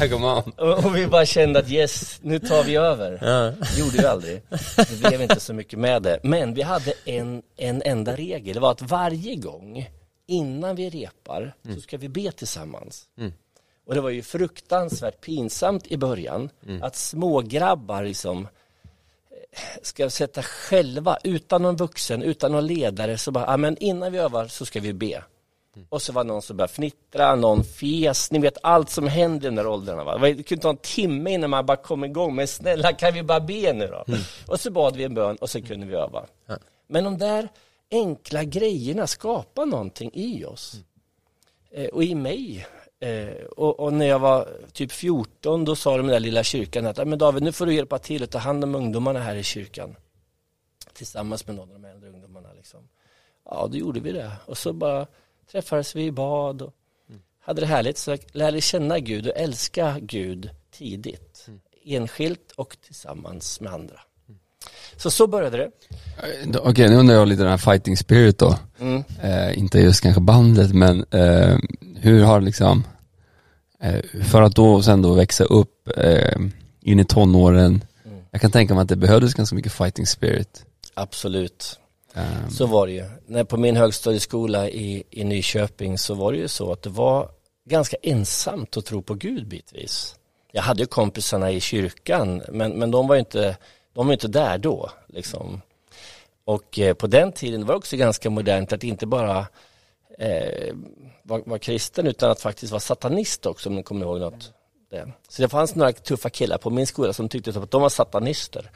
Come 0.12 0.26
on. 0.26 0.52
Och, 0.58 0.86
och 0.86 0.96
vi 0.96 1.08
bara 1.08 1.26
kände 1.26 1.60
att 1.60 1.70
yes, 1.72 2.20
nu 2.22 2.40
tar 2.40 2.64
vi 2.64 2.76
över. 2.76 3.20
Ja. 3.22 3.68
gjorde 3.78 3.98
vi 3.98 4.06
aldrig. 4.06 4.42
Det 4.76 5.00
blev 5.00 5.22
inte 5.22 5.40
så 5.40 5.54
mycket 5.54 5.80
med 5.80 6.02
det. 6.02 6.20
Men 6.24 6.54
vi 6.54 6.62
hade 6.62 6.94
en, 7.06 7.42
en 7.58 7.82
enda 7.86 8.16
regel. 8.16 8.54
Det 8.54 8.60
var 8.60 8.72
att 8.72 8.82
varje 8.82 9.36
gång 9.36 9.90
innan 10.28 10.76
vi 10.76 10.90
repar 10.90 11.54
så 11.76 11.82
ska 11.82 11.98
vi 11.98 12.10
be 12.10 12.32
tillsammans. 12.32 13.08
Och 13.88 13.96
det 13.96 14.02
var 14.02 14.10
ju 14.10 14.22
fruktansvärt 14.22 15.22
pinsamt 15.22 15.88
i 15.88 15.98
början 15.98 16.50
att 16.82 16.96
smågrabbar 16.96 18.04
liksom 18.04 18.48
ska 19.82 20.10
sätta 20.10 20.44
själva 20.44 21.18
utan 21.24 21.62
någon 21.62 21.76
vuxen, 21.76 22.24
utan 22.24 22.52
någon 22.52 22.68
ledare 22.68 23.18
så 23.18 23.32
bara, 23.32 23.46
ja 23.46 23.58
men 23.58 23.78
innan 23.78 24.12
vi 24.12 24.18
övar 24.18 24.48
så 24.48 24.66
ska 24.66 24.80
vi 24.80 24.94
be. 24.94 25.24
Och 25.90 26.02
så 26.02 26.14
var 26.14 26.24
någon 26.24 26.42
som 26.42 26.58
började 26.58 26.74
fnittra, 26.74 27.36
någon 27.36 27.64
fes, 27.64 28.32
ni 28.32 28.40
vet 28.40 28.58
allt 28.64 28.90
som 28.90 29.08
händer 29.08 29.46
i 29.46 29.48
den 29.48 29.56
där 29.56 29.68
åldrarna. 29.68 30.04
Va? 30.04 30.18
Det 30.18 30.44
kunde 30.44 30.62
ta 30.62 30.70
en 30.70 30.78
timme 30.78 31.32
innan 31.32 31.50
man 31.50 31.66
bara 31.66 31.78
kom 31.78 32.04
igång, 32.04 32.36
men 32.36 32.48
snälla 32.48 32.94
kan 32.94 33.14
vi 33.14 33.24
bara 33.24 33.40
be 33.40 33.74
nu 33.74 33.88
då? 33.88 34.06
Och 34.48 34.60
så 34.60 34.72
bad 34.72 34.96
vi 34.96 35.04
en 35.04 35.14
bön 35.14 35.36
och 35.36 35.50
så 35.50 35.62
kunde 35.62 35.86
vi 35.86 35.96
öva. 35.96 36.26
Men 36.88 37.04
de 37.04 37.18
där 37.18 37.50
enkla 37.92 38.44
grejerna 38.44 39.08
skapar 39.08 39.66
någonting 39.66 40.12
i 40.14 40.46
oss. 40.46 40.76
Eh, 41.72 41.86
och 41.86 42.04
i 42.04 42.16
mig. 42.16 42.68
Eh, 43.04 43.46
och, 43.46 43.80
och 43.80 43.94
när 43.94 44.06
jag 44.06 44.20
var 44.20 44.48
typ 44.74 44.92
14 44.92 45.66
då 45.66 45.76
sa 45.76 45.98
de 45.98 46.00
i 46.00 46.04
den 46.04 46.12
där 46.14 46.20
lilla 46.20 46.44
kyrkan 46.44 46.86
att 46.86 46.98
"Ja, 46.98 47.06
men 47.06 47.20
David 47.20 47.44
nu 47.44 47.52
får 47.52 47.66
du 47.66 47.74
hjälpa 47.74 48.00
till 48.00 48.24
att 48.24 48.32
ta 48.32 48.38
hand 48.38 48.64
om 48.64 48.76
ungdomarna 48.76 49.20
här 49.20 49.36
i 49.36 49.44
kyrkan. 49.44 49.96
Tillsammans 50.94 51.48
med 51.48 51.56
någon 51.56 51.70
av 51.72 51.82
de 51.82 51.86
äldre 51.88 52.10
ungdomarna. 52.10 52.50
Liksom. 52.58 52.80
Ja, 53.46 53.68
då 53.72 53.78
gjorde 53.78 54.00
vi 54.00 54.12
det. 54.12 54.32
Och 54.46 54.58
så 54.58 54.74
bara 54.74 55.08
träffades 55.52 55.96
vi 55.96 56.06
i 56.06 56.12
bad 56.12 56.62
och 56.62 56.74
hade 57.40 57.62
det 57.62 57.68
härligt. 57.68 57.98
Så 57.98 58.12
jag 58.12 58.20
lärde 58.32 58.62
känna 58.62 59.00
Gud 59.00 59.28
och 59.28 59.38
älska 59.38 59.98
Gud 60.02 60.50
tidigt. 60.72 61.48
Enskilt 61.86 62.52
och 62.56 62.78
tillsammans 62.86 63.60
med 63.62 63.74
andra. 63.74 64.00
Så 64.98 65.12
så 65.12 65.28
började 65.28 65.58
det. 65.58 65.64
Eh, 65.64 66.62
Okej, 66.64 66.90
nu 66.90 66.96
undrar 66.96 67.16
jag 67.16 67.28
lite 67.28 67.42
den 67.42 67.52
här 67.52 67.58
fighting 67.58 67.98
spirit 67.98 68.38
då. 68.40 68.56
Mm. 68.80 69.04
Eh, 69.22 69.60
inte 69.60 69.80
just 69.80 70.02
kanske 70.02 70.22
bandet, 70.22 70.74
men 70.74 71.06
eh, 71.12 71.58
hur 71.96 72.24
har 72.24 72.42
liksom, 72.42 72.84
för 74.24 74.42
att 74.42 74.56
då 74.56 74.82
sen 74.82 75.02
då 75.02 75.14
växa 75.14 75.44
upp 75.44 75.90
eh, 75.98 76.40
in 76.82 77.00
i 77.00 77.06
tonåren, 77.06 77.84
jag 78.32 78.42
kan 78.42 78.52
tänka 78.52 78.74
mig 78.74 78.82
att 78.82 78.90
det 78.90 78.96
behövdes 78.96 79.34
ganska 79.34 79.56
mycket 79.56 79.74
fighting 79.74 80.06
spirit. 80.08 80.66
Absolut. 80.94 81.80
Eh, 82.14 82.50
Så 82.50 82.66
var 82.66 82.88
det 82.88 82.94
ju. 82.94 83.06
När 83.26 83.44
på 83.44 83.58
min 83.58 83.76
högstadieskola 83.76 84.70
i, 84.70 85.04
i 85.10 85.24
Nyköping 85.24 85.98
så 85.98 86.14
var 86.14 86.32
det 86.32 86.38
ju 86.38 86.48
så 86.48 86.72
att 86.72 86.82
det 86.82 86.90
var 86.90 87.30
ganska 87.70 87.98
ensamt 88.02 88.78
att 88.78 88.86
tro 88.86 89.02
på 89.02 89.14
Gud 89.14 89.48
bitvis. 89.48 90.16
Jag 90.52 90.62
hade 90.62 90.80
ju 90.80 90.86
kompisarna 90.86 91.52
i 91.52 91.60
kyrkan 91.60 92.42
men, 92.50 92.72
men 92.72 92.92
de 92.92 93.08
var 93.08 93.16
ju 93.16 93.20
inte, 93.20 93.58
de 93.94 94.08
var 94.08 94.14
inte 94.14 94.28
där 94.28 94.58
då 94.58 94.90
liksom. 95.08 95.62
Och 96.46 96.80
eh, 96.80 96.94
på 96.94 97.08
den 97.08 97.32
tiden 97.32 97.66
var 97.66 97.74
det 97.74 97.78
också 97.78 97.98
ganska 97.98 98.30
modernt 98.30 98.74
att 98.74 98.84
inte 98.84 99.06
bara 99.06 99.48
eh, 100.20 100.76
vara 101.24 101.42
var 101.46 101.58
kristen 101.58 102.08
utan 102.08 102.32
att 102.32 102.42
faktiskt 102.42 102.72
vara 102.72 102.80
satanist 102.80 103.46
också 103.46 103.70
om 103.70 103.76
ni 103.76 103.84
kommer 103.84 104.06
ihåg 104.06 104.20
något. 104.20 104.54
Det. 104.90 105.12
Så 105.30 105.42
det 105.42 105.50
fanns 105.50 105.76
några 105.76 105.92
tuffa 105.92 106.30
killar 106.30 106.58
på 106.58 106.70
min 106.70 106.88
skola 106.88 107.14
som 107.14 107.30
tyckte 107.30 107.50
att 107.50 107.72
de 107.72 107.82
var 107.82 107.90
satanister. 107.90 108.72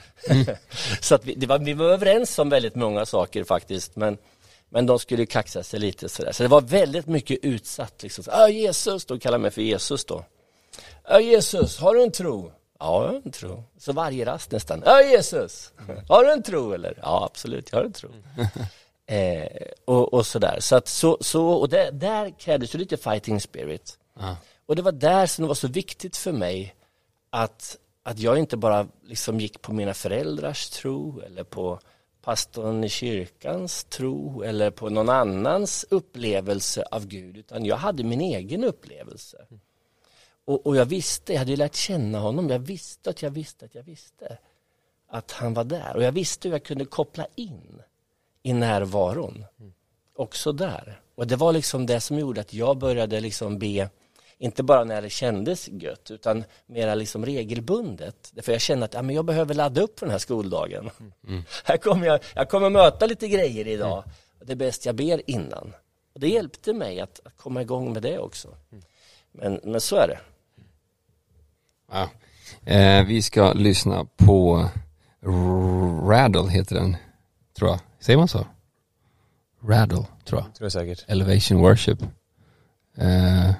så 1.01 1.15
att 1.15 1.25
vi, 1.25 1.35
det 1.35 1.47
var, 1.47 1.59
vi 1.59 1.73
var 1.73 1.85
överens 1.85 2.39
om 2.39 2.49
väldigt 2.49 2.75
många 2.75 3.05
saker 3.05 3.43
faktiskt 3.43 3.95
men, 3.95 4.17
men 4.69 4.85
de 4.85 4.99
skulle 4.99 5.25
kaxa 5.25 5.63
sig 5.63 5.79
lite 5.79 6.09
sådär. 6.09 6.31
Så 6.31 6.43
det 6.43 6.49
var 6.49 6.61
väldigt 6.61 7.07
mycket 7.07 7.39
utsatt. 7.41 8.03
Liksom. 8.03 8.23
Ah, 8.27 8.47
Jesus, 8.47 9.05
de 9.05 9.19
kallar 9.19 9.37
mig 9.37 9.51
för 9.51 9.61
Jesus 9.61 10.05
då. 10.05 10.25
Ja 11.09 11.19
Jesus, 11.19 11.79
har 11.79 11.95
du 11.95 12.03
en 12.03 12.11
tro? 12.11 12.51
Ja, 12.79 13.03
jag 13.03 13.09
har 13.09 13.21
en 13.25 13.31
tro. 13.31 13.63
Så 13.77 13.93
varje 13.93 14.25
rast 14.25 14.51
nästan. 14.51 14.83
Ja 14.85 15.01
Jesus, 15.01 15.71
har 16.09 16.23
du 16.23 16.31
en 16.31 16.43
tro 16.43 16.73
eller? 16.73 16.99
Ja 17.01 17.25
absolut, 17.25 17.69
jag 17.71 17.79
har 17.79 17.85
en 17.85 17.93
tro. 17.93 18.09
eh, 19.07 19.47
och, 19.85 20.13
och 20.13 20.25
sådär. 20.25 20.57
Så 20.59 20.75
att 20.75 20.87
så, 20.87 21.17
så 21.21 21.47
och 21.47 21.69
där, 21.69 21.91
där 21.91 22.29
krävdes 22.39 22.75
ju 22.75 22.79
lite 22.79 22.97
fighting 22.97 23.41
spirit. 23.41 23.99
Ja. 24.19 24.37
Och 24.65 24.75
det 24.75 24.81
var 24.81 24.91
där 24.91 25.25
som 25.25 25.43
det 25.43 25.47
var 25.47 25.55
så 25.55 25.67
viktigt 25.67 26.17
för 26.17 26.31
mig 26.31 26.75
att, 27.29 27.77
att 28.03 28.19
jag 28.19 28.37
inte 28.37 28.57
bara 28.57 28.87
liksom 29.03 29.39
gick 29.39 29.61
på 29.61 29.73
mina 29.73 29.93
föräldrars 29.93 30.69
tro 30.69 31.21
eller 31.21 31.43
på 31.43 31.79
pastorn 32.21 32.83
i 32.83 32.89
kyrkans 32.89 33.83
tro 33.83 34.43
eller 34.43 34.71
på 34.71 34.89
någon 34.89 35.09
annans 35.09 35.85
upplevelse 35.89 36.83
av 36.91 37.07
Gud 37.07 37.37
utan 37.37 37.65
jag 37.65 37.75
hade 37.75 38.03
min 38.03 38.21
egen 38.21 38.63
upplevelse. 38.63 39.45
Och, 40.45 40.67
och 40.67 40.75
jag 40.75 40.85
visste, 40.85 41.33
jag 41.33 41.39
hade 41.39 41.51
ju 41.51 41.57
lärt 41.57 41.75
känna 41.75 42.19
honom, 42.19 42.49
jag 42.49 42.59
visste 42.59 43.09
att 43.09 43.21
jag 43.21 43.29
visste 43.29 43.65
att 43.65 43.75
jag 43.75 43.83
visste 43.83 44.37
att 45.09 45.31
han 45.31 45.53
var 45.53 45.63
där 45.63 45.95
och 45.95 46.03
jag 46.03 46.11
visste 46.11 46.47
hur 46.47 46.55
jag 46.55 46.63
kunde 46.63 46.85
koppla 46.85 47.27
in 47.35 47.81
i 48.47 48.53
närvaron 48.53 49.45
också 50.15 50.51
där. 50.51 51.01
Och 51.15 51.27
det 51.27 51.35
var 51.35 51.53
liksom 51.53 51.85
det 51.85 52.01
som 52.01 52.19
gjorde 52.19 52.41
att 52.41 52.53
jag 52.53 52.77
började 52.77 53.19
liksom 53.19 53.59
be 53.59 53.89
inte 54.37 54.63
bara 54.63 54.83
när 54.83 55.01
det 55.01 55.09
kändes 55.09 55.67
gött 55.67 56.11
utan 56.11 56.43
mera 56.65 56.95
liksom 56.95 57.25
regelbundet. 57.25 58.33
För 58.41 58.51
jag 58.51 58.61
kände 58.61 58.85
att 58.85 58.93
ja, 58.93 59.01
men 59.01 59.15
jag 59.15 59.25
behöver 59.25 59.53
ladda 59.53 59.81
upp 59.81 59.99
för 59.99 60.05
den 60.05 60.11
här 60.11 60.19
skoldagen. 60.19 60.89
Här 61.63 61.77
kommer 61.77 62.07
jag, 62.07 62.19
jag 62.35 62.49
kommer 62.49 62.69
möta 62.69 63.05
lite 63.05 63.27
grejer 63.27 63.67
idag. 63.67 64.03
Det 64.45 64.51
är 64.51 64.55
bäst 64.55 64.85
jag 64.85 64.95
ber 64.95 65.29
innan. 65.29 65.73
Och 66.13 66.19
det 66.19 66.27
hjälpte 66.27 66.73
mig 66.73 66.99
att, 66.99 67.19
att 67.25 67.37
komma 67.37 67.61
igång 67.61 67.93
med 67.93 68.01
det 68.01 68.19
också. 68.19 68.55
Men, 69.31 69.59
men 69.63 69.81
så 69.81 69.95
är 69.95 70.07
det. 70.07 70.19
Ja. 71.91 72.09
Eh, 72.73 73.05
vi 73.05 73.21
ska 73.21 73.53
lyssna 73.53 74.05
på 74.17 74.69
Raddle 76.09 76.49
heter 76.49 76.75
den, 76.75 76.97
tror 77.57 77.69
jag. 77.69 77.79
Säger 78.07 78.17
man 78.17 78.27
så? 78.27 78.45
Raddle, 79.63 80.05
tror 80.25 80.41
jag. 80.41 80.55
Tror 80.55 80.65
jag 80.65 80.71
säkert. 80.71 81.03
Elevation 81.07 81.57
Worship. 81.57 82.01
Eh, 82.97 83.51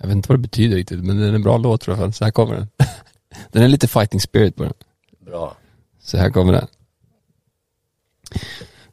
jag 0.00 0.06
vet 0.06 0.16
inte 0.16 0.28
vad 0.28 0.38
det 0.38 0.42
betyder 0.42 0.76
riktigt, 0.76 1.04
men 1.04 1.16
det 1.16 1.26
är 1.26 1.32
en 1.32 1.42
bra 1.42 1.58
låt 1.58 1.80
tror 1.80 1.98
jag. 1.98 2.14
Så 2.14 2.24
här 2.24 2.30
kommer 2.30 2.54
den. 2.54 2.68
Den 3.52 3.62
är 3.62 3.68
lite 3.68 3.88
fighting 3.88 4.20
spirit 4.20 4.56
på 4.56 4.62
den. 4.62 4.72
Bra. 5.20 5.56
Så 6.00 6.18
här 6.18 6.30
kommer 6.30 6.52
den. 6.52 6.66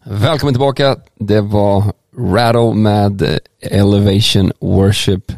Välkommen 0.04 0.54
tillbaka. 0.54 0.98
Det 1.16 1.42
var 1.42 1.94
Rattle 2.18 2.74
med 2.74 3.40
Elevation 3.62 4.52
Worship 4.60 5.32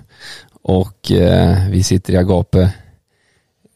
och 0.62 1.12
eh, 1.12 1.70
vi 1.70 1.84
sitter 1.84 2.14
i 2.14 2.18
Agape 2.18 2.74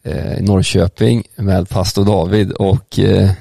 eh, 0.04 0.42
Norrköping 0.44 1.24
med 1.36 1.70
pastor 1.70 2.06
David 2.06 2.52
och 2.52 3.00
eh, 3.00 3.32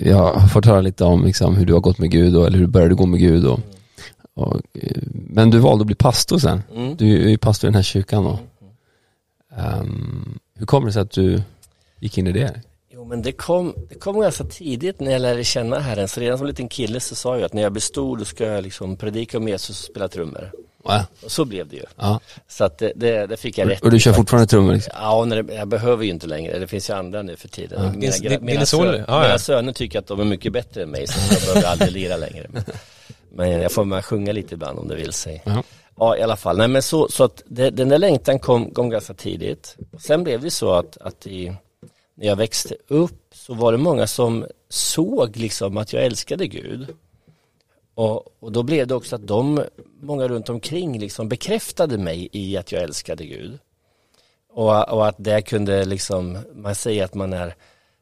jag 0.00 0.34
har 0.34 0.48
fått 0.48 0.66
höra 0.66 0.80
lite 0.80 1.04
om 1.04 1.24
liksom, 1.24 1.56
hur 1.56 1.66
du 1.66 1.72
har 1.72 1.80
gått 1.80 1.98
med 1.98 2.10
Gud 2.10 2.36
och, 2.36 2.46
eller 2.46 2.58
hur 2.58 2.66
du 2.66 2.72
började 2.72 2.94
gå 2.94 3.06
med 3.06 3.20
Gud 3.20 3.46
och, 3.46 3.60
och, 4.34 4.56
eh, 4.74 5.02
men 5.12 5.50
du 5.50 5.58
valde 5.58 5.82
att 5.82 5.86
bli 5.86 5.96
pastor 5.96 6.38
sen. 6.38 6.62
Mm. 6.76 6.96
Du 6.96 7.24
är 7.24 7.28
ju 7.28 7.38
pastor 7.38 7.68
i 7.68 7.70
den 7.70 7.74
här 7.74 7.82
kyrkan 7.82 8.24
då. 8.24 8.38
Ehm, 9.56 10.38
hur 10.58 10.66
kommer 10.66 10.86
det 10.86 10.92
sig 10.92 11.02
att 11.02 11.10
du 11.10 11.42
gick 11.98 12.18
in 12.18 12.26
i 12.26 12.32
det? 12.32 12.60
Jo 12.92 13.04
men 13.04 13.22
det 13.22 13.32
kom, 13.32 13.74
det 13.88 13.94
kom 13.94 14.20
ganska 14.20 14.44
tidigt 14.44 15.00
när 15.00 15.12
jag 15.12 15.20
lärde 15.20 15.44
känna 15.44 15.78
Herren. 15.78 16.08
Så 16.08 16.20
redan 16.20 16.38
som 16.38 16.46
liten 16.46 16.68
kille 16.68 17.00
så 17.00 17.14
sa 17.14 17.36
jag 17.36 17.44
att 17.44 17.52
när 17.52 17.62
jag 17.62 17.72
blir 17.72 17.80
stor 17.80 18.16
då 18.16 18.24
ska 18.24 18.44
jag 18.44 18.62
liksom 18.62 18.96
predika 18.96 19.38
om 19.38 19.48
Jesus 19.48 19.70
och 19.70 19.90
spela 19.90 20.08
trummor. 20.08 20.52
Ja. 20.84 21.06
Och 21.24 21.30
så 21.32 21.44
blev 21.44 21.68
det 21.68 21.76
ju. 21.76 21.82
ja. 21.96 22.20
Så 22.48 22.64
att 22.64 22.78
det, 22.78 22.92
det, 22.96 23.26
det 23.26 23.36
fick 23.36 23.58
jag 23.58 23.70
rätt 23.70 23.82
Och 23.82 23.90
du 23.90 24.00
kör 24.00 24.12
fortfarande 24.12 24.46
trummor 24.46 24.72
liksom? 24.74 24.92
Ja, 24.96 25.24
när 25.24 25.42
det, 25.42 25.54
jag 25.54 25.68
behöver 25.68 26.04
ju 26.04 26.10
inte 26.10 26.26
längre. 26.26 26.58
Det 26.58 26.66
finns 26.66 26.90
ju 26.90 26.94
andra 26.94 27.22
nu 27.22 27.36
för 27.36 27.48
tiden. 27.48 27.82
Ja. 27.84 27.92
Mina, 27.92 28.12
Din- 28.12 28.30
mina, 28.30 28.52
dina 28.52 28.66
soner? 28.66 28.92
sö- 28.92 29.04
Ja, 29.08 29.14
ja. 29.16 29.22
mina 29.22 29.38
söner 29.38 29.72
tycker 29.72 29.98
att 29.98 30.06
de 30.06 30.20
är 30.20 30.24
mycket 30.24 30.52
bättre 30.52 30.82
än 30.82 30.90
mig 30.90 31.06
så 31.06 31.34
jag 31.34 31.40
behöver 31.42 31.68
aldrig 31.68 31.92
lira 31.92 32.16
längre. 32.16 32.46
Men, 32.50 32.62
men 33.32 33.50
jag 33.50 33.72
får 33.72 33.84
med 33.84 34.04
sjunga 34.04 34.32
lite 34.32 34.54
ibland 34.54 34.78
om 34.78 34.88
det 34.88 34.96
vill 34.96 35.12
sig. 35.12 35.42
Ja. 35.44 35.62
Ja, 35.96 36.16
i 36.16 36.22
alla 36.22 36.36
fall. 36.36 36.56
Nej, 36.58 36.68
men 36.68 36.82
så, 36.82 37.08
så 37.08 37.24
att 37.24 37.42
det, 37.46 37.70
den 37.70 37.88
där 37.88 37.98
längtan 37.98 38.38
kom, 38.38 38.70
kom 38.70 38.90
ganska 38.90 39.14
tidigt. 39.14 39.76
Sen 39.98 40.24
blev 40.24 40.40
det 40.40 40.50
så 40.50 40.72
att, 40.72 40.96
att 41.00 41.26
i, 41.26 41.52
när 42.14 42.26
jag 42.26 42.36
växte 42.36 42.74
upp 42.88 43.20
så 43.34 43.54
var 43.54 43.72
det 43.72 43.78
många 43.78 44.06
som 44.06 44.46
såg 44.68 45.36
liksom 45.36 45.76
att 45.76 45.92
jag 45.92 46.04
älskade 46.04 46.46
Gud. 46.46 46.86
Och, 47.94 48.42
och 48.42 48.52
då 48.52 48.62
blev 48.62 48.86
det 48.86 48.94
också 48.94 49.16
att 49.16 49.26
de, 49.26 49.64
många 50.00 50.28
runt 50.28 50.48
omkring 50.48 50.98
liksom 50.98 51.28
bekräftade 51.28 51.98
mig 51.98 52.28
i 52.32 52.56
att 52.56 52.72
jag 52.72 52.82
älskade 52.82 53.26
Gud. 53.26 53.58
Och, 54.52 54.88
och 54.88 55.08
att 55.08 55.16
det 55.18 55.42
kunde 55.42 55.84
liksom, 55.84 56.38
man 56.54 56.74
säger 56.74 57.04
att 57.04 57.14
man 57.14 57.32
är 57.32 57.54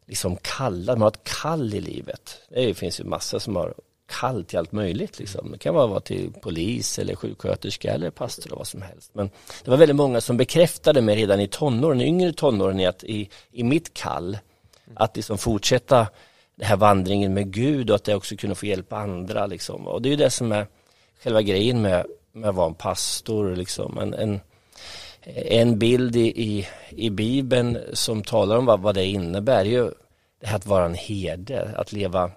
liksom 0.07 0.37
kallad, 0.37 0.99
man 0.99 1.03
har 1.03 1.11
ett 1.11 1.25
kall 1.43 1.75
i 1.75 1.81
livet. 1.81 2.41
Det 2.49 2.75
finns 2.75 3.01
ju 3.01 3.05
massor 3.05 3.39
som 3.39 3.57
har 3.57 3.75
kall 4.09 4.45
till 4.45 4.59
allt 4.59 4.73
möjligt 4.73 5.19
liksom. 5.19 5.53
Det 5.53 5.59
kan 5.59 5.75
vara 5.75 6.01
till 6.01 6.33
polis 6.43 6.99
eller 6.99 7.15
sjuksköterska 7.15 7.93
eller 7.93 8.11
pastor 8.11 8.47
eller 8.47 8.57
vad 8.57 8.67
som 8.67 8.83
helst. 8.83 9.11
Men 9.15 9.31
det 9.65 9.71
var 9.71 9.77
väldigt 9.77 9.97
många 9.97 10.21
som 10.21 10.37
bekräftade 10.37 11.03
mig 11.03 11.17
redan 11.17 11.41
i 11.41 11.49
tonåren, 11.49 12.01
yngre 12.01 12.33
tonåren 12.33 12.81
i, 12.81 12.87
att, 12.87 13.05
i, 13.05 13.29
i 13.51 13.65
mitt 13.65 13.95
kall. 13.95 14.39
Att 14.95 15.17
liksom 15.17 15.39
fortsätta 15.39 16.07
den 16.59 16.67
här 16.67 16.77
vandringen 16.77 17.35
med 17.35 17.53
Gud 17.53 17.91
och 17.91 17.97
att 17.97 18.09
jag 18.09 18.17
också 18.17 18.37
kunde 18.37 18.57
få 18.57 18.67
hjälpa 18.67 18.97
andra 18.97 19.47
liksom. 19.47 19.89
Och 19.89 20.03
det 20.03 20.09
är 20.09 20.11
ju 20.11 20.17
det 20.17 20.31
som 20.31 20.53
är 20.53 20.67
själva 21.23 21.43
grejen 21.43 21.83
med, 21.83 22.07
med 22.33 22.49
att 22.51 22.57
vara 22.57 22.67
en 22.67 22.75
pastor. 22.75 23.57
Liksom. 23.57 23.99
En, 23.99 24.15
en, 24.15 24.41
en 25.37 25.79
bild 25.79 26.17
i, 26.17 26.43
i, 26.43 26.69
i 26.89 27.11
Bibeln 27.11 27.79
som 27.93 28.23
talar 28.23 28.57
om 28.57 28.67
vad, 28.67 28.81
vad 28.81 28.95
det 28.95 29.05
innebär 29.05 29.61
är 29.61 29.65
ju 29.65 29.91
det 30.41 30.47
här 30.47 30.57
att 30.57 30.67
vara 30.67 30.85
en 30.85 30.95
herde, 30.95 31.75
att 31.77 31.93
leva, 31.93 32.31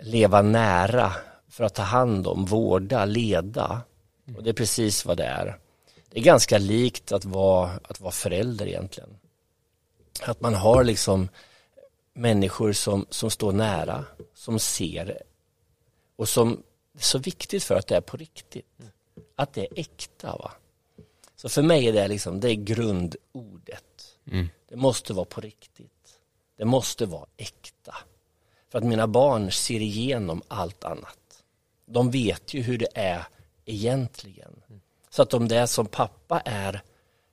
leva 0.00 0.42
nära 0.42 1.12
för 1.50 1.64
att 1.64 1.74
ta 1.74 1.82
hand 1.82 2.26
om, 2.26 2.44
vårda, 2.44 3.04
leda. 3.04 3.80
Och 4.36 4.42
det 4.42 4.50
är 4.50 4.54
precis 4.54 5.04
vad 5.04 5.16
det 5.16 5.24
är. 5.24 5.58
Det 6.10 6.18
är 6.18 6.24
ganska 6.24 6.58
likt 6.58 7.12
att 7.12 7.24
vara, 7.24 7.70
att 7.82 8.00
vara 8.00 8.12
förälder 8.12 8.66
egentligen. 8.66 9.10
Att 10.22 10.40
man 10.40 10.54
har 10.54 10.84
liksom 10.84 11.28
människor 12.18 12.72
som, 12.72 13.06
som 13.10 13.30
står 13.30 13.52
nära, 13.52 14.04
som 14.34 14.58
ser 14.58 15.22
och 16.16 16.28
som 16.28 16.62
är 16.94 17.02
så 17.02 17.18
viktigt 17.18 17.64
för 17.64 17.74
att 17.74 17.86
det 17.86 17.96
är 17.96 18.00
på 18.00 18.16
riktigt. 18.16 18.66
Att 19.36 19.54
det 19.54 19.60
är 19.60 19.80
äkta. 19.80 20.36
Va? 20.36 20.52
Så 21.36 21.48
för 21.48 21.62
mig 21.62 21.88
är 21.88 21.92
det 21.92 22.08
liksom, 22.08 22.40
det 22.40 22.50
är 22.50 22.54
grundordet. 22.54 24.18
Mm. 24.30 24.48
Det 24.68 24.76
måste 24.76 25.12
vara 25.12 25.24
på 25.24 25.40
riktigt. 25.40 26.20
Det 26.56 26.64
måste 26.64 27.06
vara 27.06 27.26
äkta. 27.36 27.94
För 28.68 28.78
att 28.78 28.84
mina 28.84 29.06
barn 29.06 29.50
ser 29.50 29.80
igenom 29.80 30.42
allt 30.48 30.84
annat. 30.84 31.44
De 31.86 32.10
vet 32.10 32.54
ju 32.54 32.62
hur 32.62 32.78
det 32.78 32.88
är 32.94 33.26
egentligen. 33.64 34.62
Så 35.10 35.22
att 35.22 35.34
om 35.34 35.48
det 35.48 35.66
som 35.66 35.86
pappa 35.86 36.40
är 36.40 36.82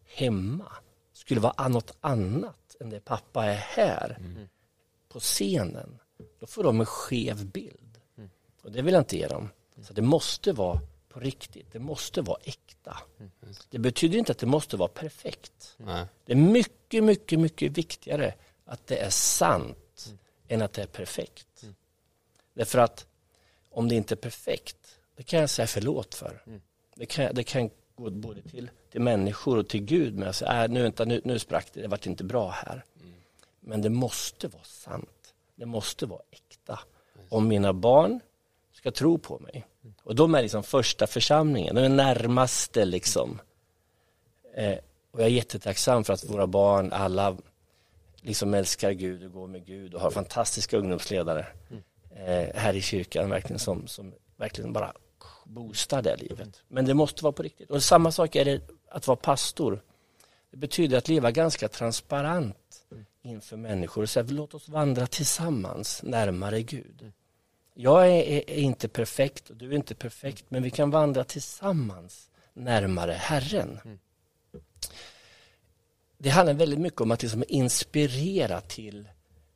hemma 0.06 0.72
skulle 1.14 1.40
vara 1.40 1.68
något 1.68 1.98
annat 2.02 2.76
än 2.80 2.90
det 2.90 3.00
pappa 3.00 3.46
är 3.46 3.56
här 3.56 4.18
på 5.16 5.20
scenen, 5.20 6.00
då 6.40 6.48
får 6.48 6.64
de 6.64 6.80
en 6.80 6.86
skev 6.86 7.46
bild. 7.46 8.00
Och 8.62 8.72
det 8.72 8.82
vill 8.82 8.94
jag 8.94 9.02
inte 9.02 9.18
ge 9.18 9.28
dem. 9.28 9.50
Så 9.82 9.94
det 9.94 10.02
måste 10.02 10.54
vara 10.54 10.80
på 11.10 11.20
riktigt, 11.20 11.72
det 11.72 11.80
måste 11.80 12.22
vara 12.22 12.38
äkta. 12.44 12.98
Det 13.70 13.80
betyder 13.80 14.18
inte 14.18 14.32
att 14.32 14.38
det 14.38 14.46
måste 14.46 14.78
vara 14.78 14.90
perfekt. 14.90 15.76
Det 16.26 16.34
är 16.34 16.38
mycket, 16.38 17.04
mycket, 17.04 17.40
mycket 17.40 17.78
viktigare 17.78 18.34
att 18.66 18.88
det 18.88 18.98
är 18.98 19.10
sant 19.10 20.14
än 20.48 20.62
att 20.62 20.74
det 20.74 20.82
är 20.82 20.88
perfekt. 20.88 21.66
Därför 22.54 22.80
att 22.80 23.08
om 23.70 23.88
det 23.88 23.96
inte 23.96 24.14
är 24.14 24.18
perfekt, 24.18 25.00
det 25.16 25.24
kan 25.24 25.40
jag 25.40 25.50
säga 25.50 25.68
förlåt 25.68 26.16
för. 26.16 26.44
Det, 26.96 27.06
kan, 27.06 27.36
det 27.36 27.44
kan 27.44 27.70
gå 27.96 28.10
både 28.10 28.42
till, 28.42 28.70
till 28.92 29.02
människor 29.02 29.58
och 29.58 29.68
till 29.68 29.82
Gud, 29.82 30.14
men 30.14 30.26
jag 30.26 30.36
säger, 30.36 30.64
äh, 30.64 30.70
nu, 30.70 30.82
vänta, 30.82 31.06
nu, 31.06 31.22
nu 31.24 31.40
sprack 31.40 31.68
det, 31.74 31.82
det 31.82 31.88
vart 31.88 32.06
inte 32.06 32.24
bra 32.24 32.50
här. 32.50 32.86
Men 33.68 33.82
det 33.82 33.90
måste 33.90 34.48
vara 34.48 34.64
sant. 34.64 35.34
Det 35.56 35.66
måste 35.66 36.06
vara 36.06 36.22
äkta. 36.32 36.80
Om 37.30 37.48
mina 37.48 37.74
barn 37.74 38.20
ska 38.74 38.92
tro 38.92 39.18
på 39.18 39.40
mig. 39.40 39.66
Och 40.04 40.16
de 40.16 40.36
är 40.36 40.42
liksom 40.42 40.64
första 40.64 41.08
församlingen, 41.08 41.76
de 41.76 41.82
är 41.82 41.90
närmaste 41.90 42.86
liksom. 42.86 43.42
Eh, 44.56 44.78
och 45.12 45.20
jag 45.20 45.26
är 45.26 45.32
jättetacksam 45.32 46.04
för 46.04 46.14
att 46.14 46.24
våra 46.24 46.48
barn, 46.48 46.94
alla 46.94 47.38
liksom 48.22 48.54
älskar 48.54 48.92
Gud 48.92 49.24
och 49.24 49.32
går 49.32 49.48
med 49.48 49.66
Gud 49.66 49.94
och 49.94 50.02
har 50.02 50.12
fantastiska 50.12 50.78
ungdomsledare 50.78 51.48
eh, 52.10 52.56
här 52.56 52.74
i 52.74 52.82
kyrkan 52.82 53.30
verkligen 53.30 53.60
som, 53.60 53.88
som 53.88 54.14
verkligen 54.38 54.74
bara 54.74 54.94
boostar 55.46 56.02
det 56.02 56.16
livet. 56.16 56.64
Men 56.68 56.86
det 56.86 56.94
måste 56.94 57.24
vara 57.24 57.34
på 57.34 57.44
riktigt. 57.44 57.70
Och 57.70 57.84
samma 57.84 58.12
sak 58.12 58.36
är 58.36 58.46
det 58.46 58.62
att 58.90 59.08
vara 59.08 59.18
pastor. 59.18 59.82
Det 60.52 60.58
betyder 60.58 60.98
att 60.98 61.08
leva 61.08 61.32
ganska 61.32 61.68
transparent 61.68 62.58
inför 63.26 63.58
människor 63.58 64.02
och 64.02 64.10
säga 64.10 64.26
låt 64.30 64.54
oss 64.54 64.70
vandra 64.70 65.08
tillsammans 65.08 66.04
närmare 66.04 66.62
Gud. 66.62 67.12
Jag 67.74 68.08
är, 68.08 68.24
är, 68.24 68.50
är 68.50 68.58
inte 68.58 68.88
perfekt 68.88 69.50
och 69.50 69.56
du 69.56 69.70
är 69.70 69.76
inte 69.76 69.96
perfekt 69.96 70.46
men 70.50 70.64
vi 70.64 70.72
kan 70.72 70.90
vandra 70.90 71.24
tillsammans 71.24 72.30
närmare 72.54 73.12
Herren. 73.12 73.80
Det 76.18 76.30
handlar 76.30 76.54
väldigt 76.54 76.80
mycket 76.80 77.02
om 77.02 77.12
att 77.12 77.22
liksom 77.22 77.44
inspirera 77.48 78.62
till 78.62 79.08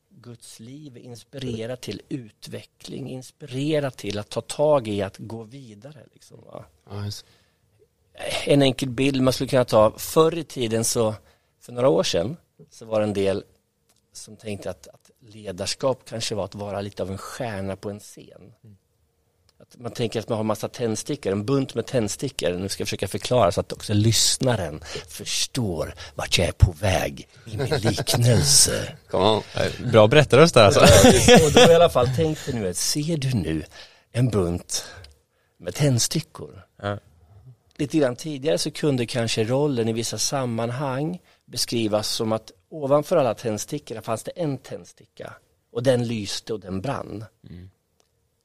Guds 0.10 0.60
liv, 0.60 0.98
inspirera 0.98 1.76
till 1.76 2.02
utveckling, 2.10 3.10
inspirera 3.10 3.92
till 3.92 4.20
att 4.20 4.30
ta 4.30 4.42
tag 4.42 4.88
i 4.88 5.02
att 5.02 5.18
gå 5.18 5.44
vidare. 5.44 6.06
Liksom, 6.14 6.42
va? 6.46 6.66
En 8.46 8.62
enkel 8.62 8.90
bild 8.90 9.22
man 9.22 9.34
skulle 9.34 9.50
kunna 9.50 9.66
ta, 9.66 9.92
förr 9.98 10.38
i 10.38 10.44
tiden 10.44 10.84
så, 10.84 11.16
för 11.60 11.74
några 11.74 11.90
år 11.90 12.04
sedan, 12.04 12.38
så 12.70 12.86
var 12.86 13.00
det 13.00 13.06
en 13.06 13.14
del 13.14 13.44
som 14.14 14.36
tänkte 14.36 14.70
att, 14.70 14.88
att 14.88 15.12
ledarskap 15.20 16.02
kanske 16.10 16.36
var 16.36 16.46
att 16.46 16.56
vara 16.56 16.82
lite 16.82 17.04
av 17.04 17.12
en 17.12 17.18
stjärna 17.18 17.76
på 17.76 17.90
en 17.90 18.00
scen. 18.00 18.54
Att 19.62 19.78
man 19.78 19.92
tänker 19.92 20.20
att 20.20 20.30
man 20.30 20.38
har 20.38 20.44
massa 20.44 20.68
tändstickor, 20.68 21.32
en 21.32 21.46
bunt 21.46 21.76
med 21.76 21.86
tändstickor. 21.86 22.50
Nu 22.54 22.70
ska 22.70 22.82
jag 22.82 22.88
försöka 22.88 23.08
förklara 23.08 23.52
så 23.52 23.60
att 23.60 23.74
också 23.74 23.94
lyssnaren 23.94 24.84
förstår 25.08 25.94
vart 26.16 26.38
jag 26.38 26.48
är 26.48 26.52
på 26.52 26.72
väg 26.72 27.28
i 27.46 27.58
min 27.58 27.68
liknelse. 27.80 28.98
Bra 29.92 30.08
berättarröst 30.08 30.54
där 30.54 30.66
alltså. 30.66 30.80
Och 31.46 31.52
då 31.52 31.60
i 31.60 31.76
alla 31.76 31.90
fall 31.90 32.08
tänkte 32.16 32.54
nu, 32.54 32.70
att 32.70 32.78
ser 32.78 33.18
du 33.18 33.34
nu 33.34 33.64
en 34.12 34.30
bunt 34.30 34.86
med 35.58 35.76
tändstickor? 35.76 36.66
Ja. 36.82 36.98
Lite 37.78 37.98
grann 37.98 38.16
tidigare 38.16 38.58
så 38.58 38.72
kunde 38.72 39.06
kanske 39.06 39.44
rollen 39.44 39.88
i 39.88 39.94
vissa 39.94 40.18
sammanhang 40.18 41.20
beskrivas 41.46 42.08
som 42.08 42.32
att 42.32 42.52
ovanför 42.70 43.18
alla 43.18 43.34
tändstickorna 43.34 44.02
fanns 44.02 44.24
det 44.24 44.32
en 44.32 44.58
tändsticka 44.58 45.34
och 45.72 45.84
den 45.84 46.08
lyste 46.08 46.54
och 46.54 46.60
den 46.60 46.82
brann. 46.82 47.26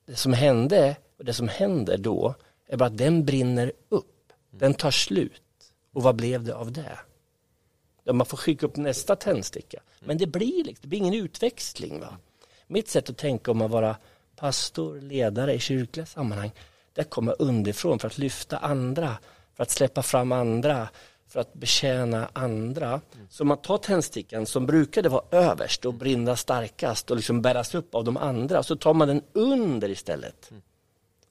Det 0.06 0.16
som 0.16 0.32
hände 0.32 0.96
och 1.18 1.24
det 1.24 1.34
som 1.34 1.48
händer 1.48 1.98
då 1.98 2.34
är 2.66 2.76
bara 2.76 2.86
att 2.86 2.98
den 2.98 3.24
brinner 3.24 3.72
upp, 3.88 4.32
den 4.50 4.74
tar 4.74 4.90
slut 4.90 5.42
och 5.92 6.02
vad 6.02 6.16
blev 6.16 6.44
det 6.44 6.54
av 6.54 6.72
det? 6.72 6.98
Man 8.12 8.26
får 8.26 8.36
skicka 8.36 8.66
upp 8.66 8.76
nästa 8.76 9.16
tändsticka. 9.16 9.80
Men 10.00 10.18
det 10.18 10.26
blir, 10.26 10.64
liksom, 10.64 10.82
det 10.82 10.88
blir 10.88 10.98
ingen 10.98 11.14
utväxling. 11.14 12.00
Va? 12.00 12.16
Mitt 12.66 12.88
sätt 12.88 13.10
att 13.10 13.16
tänka 13.16 13.50
om 13.50 13.62
att 13.62 13.70
vara 13.70 13.96
pastor, 14.36 15.00
ledare 15.00 15.54
i 15.54 15.58
kyrkliga 15.58 16.06
sammanhang, 16.06 16.50
det 16.92 17.04
kommer 17.04 17.42
underifrån 17.42 17.98
för 17.98 18.08
att 18.08 18.18
lyfta 18.18 18.58
andra, 18.58 19.16
för 19.54 19.62
att 19.62 19.70
släppa 19.70 20.02
fram 20.02 20.32
andra, 20.32 20.88
för 21.34 21.40
att 21.40 21.54
betjäna 21.54 22.30
andra. 22.32 23.00
Så 23.28 23.44
man 23.44 23.58
tar 23.58 23.78
tändstickan 23.78 24.46
som 24.46 24.66
brukade 24.66 25.08
vara 25.08 25.24
överst 25.30 25.84
och 25.84 25.94
brinna 25.94 26.36
starkast 26.36 27.10
och 27.10 27.16
liksom 27.16 27.42
bäras 27.42 27.74
upp 27.74 27.94
av 27.94 28.04
de 28.04 28.16
andra, 28.16 28.62
så 28.62 28.76
tar 28.76 28.94
man 28.94 29.08
den 29.08 29.22
under 29.32 29.88
istället. 29.88 30.52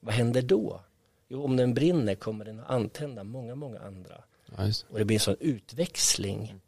Vad 0.00 0.14
händer 0.14 0.42
då? 0.42 0.80
Jo, 1.28 1.44
om 1.44 1.56
den 1.56 1.74
brinner 1.74 2.14
kommer 2.14 2.44
den 2.44 2.60
att 2.60 2.70
antända 2.70 3.24
många, 3.24 3.54
många 3.54 3.80
andra. 3.80 4.24
Just. 4.58 4.86
Och 4.90 4.98
det 4.98 5.04
blir 5.04 5.16
en 5.16 5.20
sån 5.20 5.36
utväxling 5.40 6.60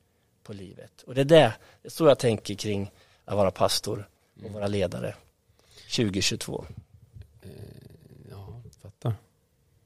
på 0.42 0.53
livet. 0.53 1.03
Och 1.07 1.14
det 1.14 1.20
är 1.20 1.25
det, 1.25 1.55
det 1.83 1.88
är 1.88 1.90
så 1.90 2.07
jag 2.07 2.18
tänker 2.18 2.55
kring 2.55 2.90
att 3.25 3.37
vara 3.37 3.51
pastor 3.51 4.09
och 4.44 4.51
vara 4.51 4.66
ledare 4.66 5.14
2022. 5.96 6.64
Ja, 8.31 8.62
fattar. 8.83 9.14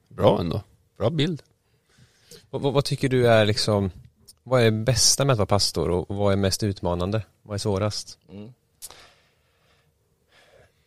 Bra 0.08 0.40
ändå. 0.40 0.62
Bra 0.96 1.10
bild. 1.10 1.42
Vad, 2.50 2.62
vad, 2.62 2.84
tycker 2.84 3.08
du 3.08 3.28
är 3.28 3.46
liksom, 3.46 3.90
vad 4.42 4.62
är 4.62 4.70
bästa 4.70 5.24
med 5.24 5.32
att 5.32 5.38
vara 5.38 5.46
pastor 5.46 5.90
och 5.90 6.16
vad 6.16 6.32
är 6.32 6.36
mest 6.36 6.62
utmanande? 6.62 7.22
Vad 7.42 7.54
är 7.54 7.58
svårast? 7.58 8.18
Mm. 8.28 8.52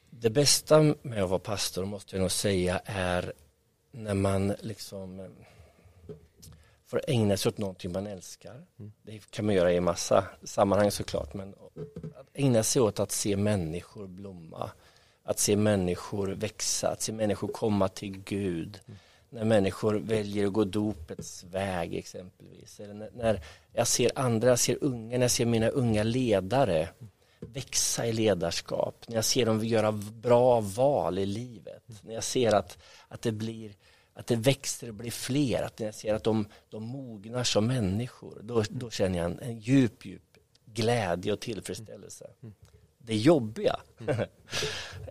Det 0.10 0.30
bästa 0.30 0.96
med 1.02 1.24
att 1.24 1.30
vara 1.30 1.40
pastor 1.40 1.86
måste 1.86 2.16
jag 2.16 2.22
nog 2.22 2.32
säga 2.32 2.82
är 2.86 3.34
när 3.92 4.14
man 4.14 4.56
liksom 4.60 5.20
eh, 5.20 5.26
får 6.86 7.02
ägna 7.08 7.38
sig 7.38 7.50
åt 7.50 7.58
någonting 7.58 7.92
man 7.92 8.08
älskar. 8.08 8.66
Det 9.02 9.32
kan 9.32 9.46
man 9.46 9.56
göra 9.56 9.74
i 9.74 9.80
massa 9.80 10.24
sammanhang 10.44 10.92
såklart, 10.92 11.34
men 11.34 11.56
att 12.16 12.28
ägna 12.34 12.64
sig 12.64 12.82
åt 12.82 13.00
att 13.00 13.12
se 13.12 13.38
människor 13.38 14.08
blomma, 14.08 14.72
att 15.24 15.40
se 15.40 15.56
människor 15.56 16.28
växa, 16.28 16.90
att 16.90 17.02
se 17.02 17.12
människor 17.12 17.48
komma 17.48 17.88
till 17.88 18.24
Gud. 18.24 18.80
När 19.34 19.46
människor 19.46 19.94
väljer 19.94 20.48
att 20.48 20.54
gå 20.54 20.64
dopets 20.64 21.44
väg 21.44 21.96
exempelvis. 21.96 22.80
Eller 22.80 22.94
när, 22.94 23.10
när 23.14 23.42
jag 23.74 23.88
ser 23.88 24.12
andra, 24.16 24.50
jag 24.50 24.60
ser 24.60 24.78
unga, 24.82 25.18
när 25.18 25.24
jag 25.24 25.32
ser 25.32 25.46
mina 25.46 25.68
unga 25.68 26.04
ledare 26.04 26.90
växa 27.40 28.08
i 28.08 28.14
ledarskap, 28.14 29.06
när 29.08 29.16
jag 29.16 29.26
ser 29.26 29.46
dem 29.46 29.66
göra 29.66 29.92
bra 29.92 30.62
val 30.62 31.20
i 31.20 31.26
livet, 31.26 31.84
när 32.02 32.14
jag 32.14 32.24
ser 32.24 32.56
att, 32.56 32.78
att 33.08 33.22
det 33.22 33.32
blir 33.32 33.74
att 34.14 34.28
det 34.28 34.36
växer 34.36 34.88
och 34.88 34.94
blir 34.94 35.12
fler, 35.12 35.64
att 35.64 35.80
jag 35.80 35.96
ser 35.96 36.14
att 36.14 36.24
de, 36.24 36.48
de 36.70 36.84
mognar 36.84 37.44
som 37.44 37.68
människor, 37.68 38.40
då, 38.44 38.64
då 38.70 38.90
känner 38.90 39.18
jag 39.20 39.26
en, 39.26 39.40
en 39.40 39.60
djup, 39.60 40.06
djup 40.06 40.38
glädje 40.66 41.34
och 41.34 41.40
tillfredsställelse. 41.40 42.30
Det 42.98 43.16
jobbiga, 43.16 43.80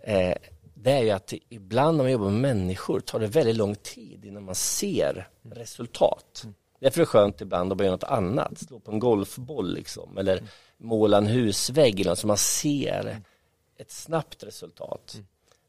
eh, 0.03 0.37
det 0.83 0.91
är 0.91 1.01
ju 1.01 1.09
att 1.09 1.33
ibland 1.49 1.97
när 1.97 2.03
man 2.03 2.11
jobbar 2.11 2.29
med 2.29 2.55
människor 2.55 2.99
tar 2.99 3.19
det 3.19 3.27
väldigt 3.27 3.55
lång 3.55 3.75
tid 3.75 4.25
innan 4.25 4.43
man 4.43 4.55
ser 4.55 5.29
resultat. 5.43 6.45
Därför 6.79 7.01
är 7.01 7.01
det 7.01 7.05
skönt 7.05 7.41
ibland 7.41 7.71
att 7.71 7.77
börja 7.77 7.91
något 7.91 8.03
annat, 8.03 8.57
slå 8.57 8.79
på 8.79 8.91
en 8.91 8.99
golfboll 8.99 9.73
liksom, 9.73 10.17
eller 10.17 10.43
måla 10.77 11.17
en 11.17 11.27
husvägg 11.27 11.99
eller 11.99 12.11
något 12.11 12.19
så 12.19 12.27
man 12.27 12.37
ser 12.37 13.21
ett 13.77 13.91
snabbt 13.91 14.43
resultat. 14.43 15.21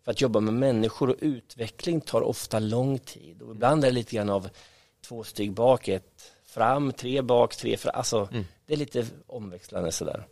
För 0.04 0.10
att 0.10 0.20
jobba 0.20 0.40
med 0.40 0.54
människor 0.54 1.10
och 1.10 1.16
utveckling 1.20 2.00
tar 2.00 2.20
ofta 2.20 2.58
lång 2.58 2.98
tid 2.98 3.42
och 3.42 3.54
ibland 3.54 3.84
är 3.84 3.88
det 3.88 3.94
lite 3.94 4.16
grann 4.16 4.30
av 4.30 4.48
två 5.06 5.24
steg 5.24 5.52
bak, 5.52 5.88
ett 5.88 6.32
fram, 6.44 6.92
tre 6.92 7.22
bak, 7.22 7.56
tre 7.56 7.76
fram. 7.76 7.92
Alltså 7.94 8.28
det 8.66 8.72
är 8.72 8.76
lite 8.76 9.06
omväxlande 9.26 9.92
sådär. 9.92 10.26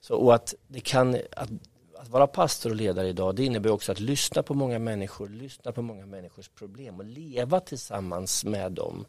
Så, 0.00 0.14
och 0.14 0.34
att 0.34 0.54
det 0.66 0.80
kan, 0.80 1.16
att, 1.36 1.50
att 1.98 2.08
vara 2.08 2.26
pastor 2.26 2.70
och 2.70 2.76
ledare 2.76 3.08
idag, 3.08 3.36
det 3.36 3.44
innebär 3.44 3.70
också 3.70 3.92
att 3.92 4.00
lyssna 4.00 4.42
på 4.42 4.54
många 4.54 4.78
människor, 4.78 5.28
lyssna 5.28 5.72
på 5.72 5.82
många 5.82 6.06
människors 6.06 6.48
problem 6.48 6.98
och 6.98 7.04
leva 7.04 7.60
tillsammans 7.60 8.44
med 8.44 8.72
dem. 8.72 9.06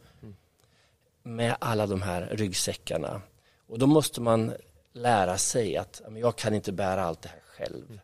Med 1.23 1.55
alla 1.59 1.87
de 1.87 2.01
här 2.01 2.29
ryggsäckarna. 2.31 3.21
Och 3.67 3.79
då 3.79 3.87
måste 3.87 4.21
man 4.21 4.53
lära 4.93 5.37
sig 5.37 5.77
att 5.77 6.01
jag 6.15 6.35
kan 6.35 6.53
inte 6.53 6.71
bära 6.71 7.03
allt 7.03 7.21
det 7.21 7.29
här 7.29 7.41
själv. 7.45 7.99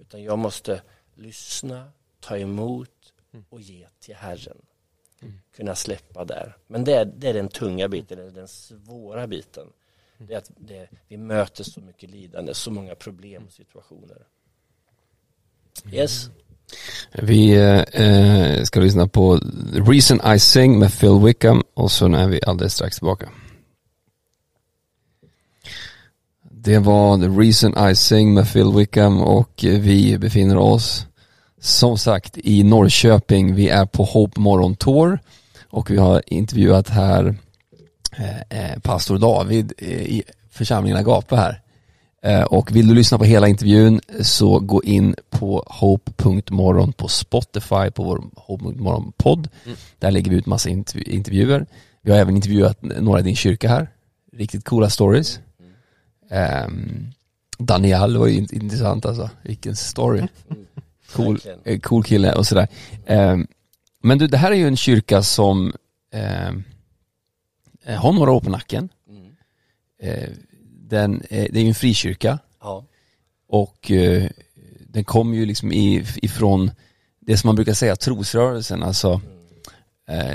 Utan 0.00 0.22
jag 0.22 0.38
måste 0.38 0.82
lyssna, 1.14 1.90
ta 2.20 2.38
emot 2.38 3.12
och 3.48 3.60
ge 3.60 3.86
till 4.00 4.14
Herren. 4.14 4.62
Kunna 5.56 5.74
släppa 5.74 6.24
där. 6.24 6.56
Men 6.66 6.84
det 6.84 6.94
är, 6.94 7.04
det 7.04 7.28
är 7.28 7.34
den 7.34 7.48
tunga 7.48 7.88
biten, 7.88 8.34
den 8.34 8.48
svåra 8.48 9.26
biten. 9.26 9.72
Det 10.18 10.34
är 10.34 10.38
att 10.38 10.50
det, 10.56 10.88
vi 11.08 11.16
möter 11.16 11.64
så 11.64 11.80
mycket 11.80 12.10
lidande, 12.10 12.54
så 12.54 12.70
många 12.70 12.94
problem 12.94 13.44
och 13.46 13.52
situationer. 13.52 14.26
Yes. 15.92 16.30
Vi 17.12 17.54
eh, 17.92 18.62
ska 18.62 18.80
lyssna 18.80 19.08
på 19.08 19.38
The 19.74 19.80
Reason 19.80 20.34
I 20.34 20.38
Sing 20.38 20.78
med 20.78 20.98
Phil 20.98 21.20
Wickham 21.24 21.62
och 21.74 21.90
så 21.90 22.06
är 22.14 22.28
vi 22.28 22.40
alldeles 22.46 22.74
strax 22.74 22.96
tillbaka. 22.96 23.28
Det 26.50 26.78
var 26.78 27.18
The 27.18 27.28
Reason 27.28 27.90
I 27.90 27.94
Sing 27.94 28.34
med 28.34 28.52
Phil 28.52 28.72
Wickham 28.76 29.22
och 29.22 29.50
vi 29.62 30.18
befinner 30.18 30.56
oss 30.56 31.06
som 31.60 31.98
sagt 31.98 32.38
i 32.38 32.62
Norrköping. 32.62 33.54
Vi 33.54 33.68
är 33.68 33.86
på 33.86 34.04
Hope 34.04 34.40
Morgon 34.40 34.76
Tour 34.76 35.18
och 35.70 35.90
vi 35.90 35.96
har 35.96 36.22
intervjuat 36.26 36.88
här 36.88 37.24
eh, 37.26 37.34
pastor 38.82 39.18
David 39.18 39.72
eh, 39.78 39.88
i 40.02 40.22
församlingen 40.50 40.98
Agape 40.98 41.36
här. 41.36 41.60
Eh, 42.22 42.42
Och 42.42 42.76
vill 42.76 42.88
du 42.88 42.94
lyssna 42.94 43.18
på 43.18 43.24
hela 43.24 43.48
intervjun 43.48 44.00
så 44.20 44.58
gå 44.58 44.82
in 44.82 45.14
på 45.30 45.64
hope.morgon 45.66 46.92
på 46.92 47.08
Spotify 47.08 47.90
på 47.94 48.04
vår 48.04 48.24
Hope.morgon 48.36 49.12
podd. 49.16 49.48
Där 49.98 50.10
lägger 50.10 50.30
vi 50.30 50.36
ut 50.36 50.46
massa 50.46 50.68
intervju- 50.68 51.10
intervjuer. 51.10 51.66
Vi 52.02 52.10
har 52.12 52.18
även 52.18 52.36
intervjuat 52.36 52.82
några 52.82 53.20
i 53.20 53.22
din 53.22 53.36
kyrka 53.36 53.68
här. 53.68 53.88
Riktigt 54.32 54.64
coola 54.64 54.90
stories. 54.90 55.40
Um, 56.66 57.06
Daniel 57.58 58.16
var 58.18 58.26
ju 58.26 58.40
int- 58.40 58.54
intressant 58.54 59.06
alltså. 59.06 59.30
Vilken 59.42 59.76
story. 59.76 60.22
Cool, 61.12 61.34
Verkligen. 61.34 61.58
eh, 61.64 61.78
cool 61.80 62.04
kille 62.04 62.32
och 62.32 62.46
sådär. 62.46 62.68
Ehm, 63.06 63.46
men 64.02 64.18
du, 64.18 64.26
det 64.26 64.36
här 64.36 64.50
är 64.50 64.56
ju 64.56 64.66
en 64.66 64.76
kyrka 64.76 65.22
som 65.22 65.72
eh, 66.12 66.52
har 67.94 68.12
några 68.12 68.30
år 68.32 68.40
på 68.40 68.50
nacken. 68.50 68.88
Mm. 69.08 69.26
Eh, 70.02 70.28
den, 70.88 71.22
eh, 71.30 71.46
det 71.52 71.58
är 71.58 71.62
ju 71.62 71.68
en 71.68 71.74
frikyrka 71.74 72.38
Ja. 72.60 72.84
och 73.48 73.90
eh, 73.90 74.28
den 74.88 75.04
kommer 75.04 75.36
ju 75.36 75.46
liksom 75.46 75.72
ifrån 75.72 76.70
det 77.20 77.36
som 77.36 77.48
man 77.48 77.54
brukar 77.54 77.74
säga 77.74 77.96
trosrörelsen, 77.96 78.82
alltså 78.82 79.20
eh, 80.08 80.32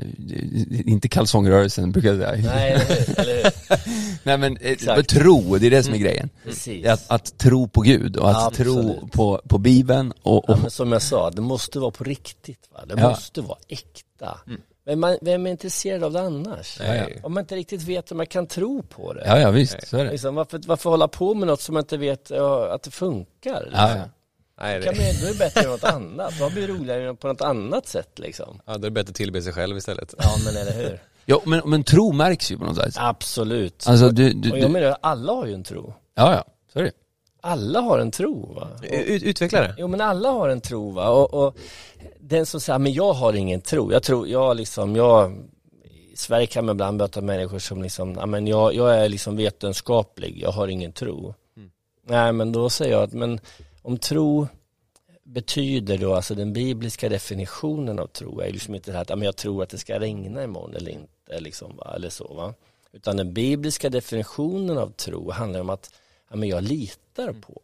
inte 0.85 1.07
kalsongrörelsen 1.07 1.91
brukar 1.91 2.13
jag 2.13 2.19
säga. 2.39 2.53
Nej, 2.55 2.71
eller 3.17 3.35
hur? 3.43 3.51
Nej 4.25 4.37
men 4.37 4.57
eh, 4.57 4.71
Exakt. 4.71 5.09
tro, 5.09 5.57
det 5.57 5.67
är 5.67 5.71
det 5.71 5.83
som 5.83 5.93
är 5.93 5.97
grejen. 5.97 6.29
Precis. 6.43 6.85
Att, 6.85 7.11
att 7.11 7.37
tro 7.37 7.67
på 7.67 7.81
Gud 7.81 8.15
och 8.17 8.29
att 8.29 8.53
tro 8.53 8.77
Absolut. 8.79 9.11
på, 9.11 9.41
på 9.47 9.57
Bibeln 9.57 10.11
och, 10.21 10.45
Ja, 10.47 10.53
och 10.53 10.59
men 10.61 10.71
som 10.71 10.91
jag 10.91 11.01
sa, 11.01 11.29
det 11.29 11.41
måste 11.41 11.79
vara 11.79 11.91
på 11.91 12.03
riktigt. 12.03 12.69
Va? 12.73 12.85
Det 12.87 13.01
Ja. 13.01 13.09
måste 13.09 13.41
vara 13.41 13.57
äkta. 13.67 14.37
Men 14.85 14.99
man, 14.99 15.17
vem 15.21 15.47
är 15.47 15.51
intresserad 15.51 16.03
av 16.03 16.11
det 16.11 16.21
annars? 16.21 16.79
Nej. 16.79 17.19
Om 17.23 17.33
man 17.33 17.43
inte 17.43 17.55
riktigt 17.55 17.81
vet 17.81 18.11
om 18.11 18.17
man 18.17 18.27
kan 18.27 18.47
tro 18.47 18.83
på 18.83 19.13
det. 19.13 19.23
ja, 19.25 19.39
ja 19.39 19.51
visst, 19.51 19.87
så 19.87 19.97
är 19.97 20.05
det. 20.05 20.11
Liksom, 20.11 20.35
varför, 20.35 20.61
varför 20.65 20.89
hålla 20.89 21.07
på 21.07 21.33
med 21.33 21.47
något 21.47 21.61
som 21.61 21.73
man 21.73 21.83
inte 21.83 21.97
vet 21.97 22.29
ja, 22.29 22.73
att 22.73 22.83
det 22.83 22.91
funkar? 22.91 23.61
Liksom? 23.61 23.79
Ja, 23.79 23.95
ja. 23.97 24.09
Nej, 24.61 24.81
Kan 24.81 24.93
det, 24.93 24.99
bli, 24.99 25.19
då 25.21 25.27
är 25.27 25.31
det 25.31 25.37
bättre 25.39 25.61
än 25.61 25.69
något 25.69 25.83
annat. 25.83 26.33
Då 26.39 26.49
blir 26.49 26.67
det 26.67 26.73
roligare 26.73 27.15
på 27.15 27.27
något 27.27 27.41
annat 27.41 27.87
sätt 27.87 28.19
liksom. 28.19 28.61
ja, 28.65 28.73
då 28.73 28.77
är 28.77 28.79
det 28.79 28.91
bättre 28.91 29.09
att 29.09 29.15
tillbe 29.15 29.41
sig 29.41 29.53
själv 29.53 29.77
istället. 29.77 30.13
Ja 30.17 30.29
men 30.45 30.57
eller 30.57 30.71
hur? 30.71 30.99
ja 31.25 31.41
men, 31.45 31.61
men 31.65 31.83
tro 31.83 32.11
märks 32.11 32.51
ju 32.51 32.57
på 32.57 32.65
något 32.65 32.75
sätt. 32.75 32.95
Absolut. 32.97 33.87
Alltså 33.87 34.09
du, 34.09 34.33
du, 34.33 34.51
Och 34.51 34.59
jag 34.59 34.71
menar, 34.71 34.97
alla 35.01 35.33
har 35.33 35.45
ju 35.45 35.53
en 35.53 35.63
tro. 35.63 35.93
ja 36.15 36.33
ja, 36.33 36.45
så 36.73 36.79
är 36.79 36.83
det. 36.83 36.91
Alla 37.41 37.79
har 37.79 37.99
en 37.99 38.11
tro 38.11 38.53
va? 38.53 38.67
Ut, 38.83 39.23
utveckla 39.23 39.61
det. 39.61 39.75
Jo 39.77 39.87
men 39.87 40.01
alla 40.01 40.29
har 40.29 40.49
en 40.49 40.61
tro 40.61 40.91
va 40.91 41.09
och, 41.09 41.33
och 41.33 41.57
den 42.19 42.45
som 42.45 42.61
säger, 42.61 42.79
men 42.79 42.93
jag 42.93 43.13
har 43.13 43.33
ingen 43.33 43.61
tro. 43.61 43.91
Jag 43.91 44.03
tror, 44.03 44.27
jag 44.27 44.57
liksom, 44.57 44.95
jag 44.95 45.37
i 46.11 46.17
Sverige 46.17 46.47
kan 46.47 46.65
man 46.65 46.75
ibland 46.75 46.97
möta 46.97 47.21
människor 47.21 47.59
som 47.59 47.81
liksom, 47.81 48.15
ja 48.19 48.25
men 48.25 48.47
jag, 48.47 48.73
jag 48.73 48.95
är 48.95 49.09
liksom 49.09 49.35
vetenskaplig, 49.35 50.37
jag 50.41 50.51
har 50.51 50.67
ingen 50.67 50.91
tro. 50.91 51.33
Nej 52.07 52.33
men 52.33 52.51
då 52.51 52.69
säger 52.69 52.91
jag 52.91 53.03
att, 53.03 53.13
men 53.13 53.39
om 53.81 53.97
tro 53.97 54.47
betyder 55.23 55.97
då, 55.97 56.15
alltså 56.15 56.35
den 56.35 56.53
bibliska 56.53 57.09
definitionen 57.09 57.99
av 57.99 58.07
tro 58.07 58.39
är 58.39 58.51
liksom 58.51 58.75
inte 58.75 58.91
det 58.91 58.95
här 58.95 59.01
att 59.01 59.09
ja, 59.09 59.15
men 59.15 59.25
jag 59.25 59.35
tror 59.35 59.63
att 59.63 59.69
det 59.69 59.77
ska 59.77 59.99
regna 59.99 60.43
imorgon 60.43 60.75
eller 60.75 60.91
inte, 60.91 61.39
liksom, 61.39 61.75
va? 61.77 61.93
eller 61.95 62.09
så 62.09 62.33
va. 62.33 62.53
Utan 62.93 63.17
den 63.17 63.33
bibliska 63.33 63.89
definitionen 63.89 64.77
av 64.77 64.87
tro 64.87 65.31
handlar 65.31 65.59
om 65.59 65.69
att 65.69 65.89
ja, 66.31 66.37
men 66.37 66.49
jag 66.49 66.63
litar 66.63 67.33
på. 67.33 67.61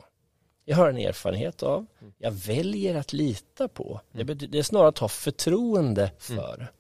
Jag 0.66 0.78
har 0.78 0.90
en 0.90 0.98
erfarenhet 0.98 1.64
av, 1.64 1.86
jag 2.18 2.32
väljer 2.32 2.96
att 2.96 3.14
lita 3.14 3.68
på. 3.68 4.02
Det, 4.12 4.24
betyder, 4.24 4.52
det 4.52 4.60
är 4.60 4.64
snarare 4.64 4.88
att 4.88 4.98
ha 4.98 5.08
förtroende 5.08 6.12
för. 6.20 6.72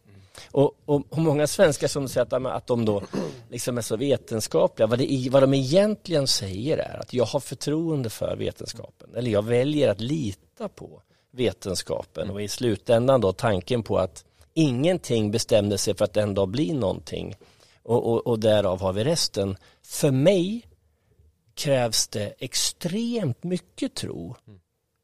Och, 0.52 0.72
och, 0.86 1.04
och 1.10 1.18
många 1.18 1.48
svenskar 1.48 1.88
som 1.88 2.08
säger 2.08 2.36
att, 2.36 2.46
att 2.46 2.68
de 2.68 2.86
då 2.86 3.04
liksom 3.50 3.78
är 3.78 3.82
så 3.82 3.98
vetenskapliga, 3.98 4.88
vad, 4.88 5.00
det, 5.00 5.30
vad 5.32 5.44
de 5.44 5.54
egentligen 5.54 6.28
säger 6.28 6.78
är 6.78 7.00
att 7.00 7.14
jag 7.14 7.26
har 7.26 7.40
förtroende 7.40 8.10
för 8.10 8.36
vetenskapen, 8.36 9.10
eller 9.16 9.32
jag 9.32 9.42
väljer 9.42 9.90
att 9.90 10.02
lita 10.02 10.70
på 10.70 11.02
vetenskapen. 11.32 12.30
Och 12.30 12.42
i 12.42 12.48
slutändan 12.48 13.22
då 13.22 13.34
tanken 13.34 13.84
på 13.84 13.98
att 13.98 14.26
ingenting 14.54 15.32
bestämde 15.32 15.78
sig 15.78 15.96
för 15.96 16.06
att 16.06 16.18
en 16.18 16.34
dag 16.34 16.48
bli 16.48 16.74
någonting. 16.74 17.36
Och, 17.84 18.12
och, 18.12 18.28
och 18.28 18.40
därav 18.40 18.82
har 18.82 18.94
vi 18.94 19.04
resten. 19.04 19.58
För 19.84 20.12
mig 20.12 20.68
krävs 21.58 22.08
det 22.08 22.34
extremt 22.38 23.44
mycket 23.44 23.96
tro. 23.96 24.36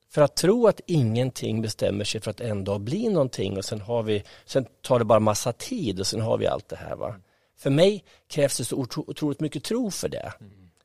För 0.09 0.21
att 0.21 0.35
tro 0.35 0.67
att 0.67 0.81
ingenting 0.85 1.61
bestämmer 1.61 2.03
sig 2.03 2.21
för 2.21 2.31
att 2.31 2.41
en 2.41 2.63
dag 2.63 2.81
bli 2.81 3.09
någonting 3.09 3.57
och 3.57 3.65
sen 3.65 3.81
har 3.81 4.03
vi, 4.03 4.23
sen 4.45 4.65
tar 4.81 4.99
det 4.99 5.05
bara 5.05 5.19
massa 5.19 5.53
tid 5.53 5.99
och 5.99 6.07
sen 6.07 6.21
har 6.21 6.37
vi 6.37 6.47
allt 6.47 6.69
det 6.69 6.75
här 6.75 6.95
va. 6.95 7.15
För 7.57 7.69
mig 7.69 8.03
krävs 8.27 8.57
det 8.57 8.65
så 8.65 8.75
otroligt 8.75 9.39
mycket 9.39 9.63
tro 9.63 9.91
för 9.91 10.09
det. 10.09 10.33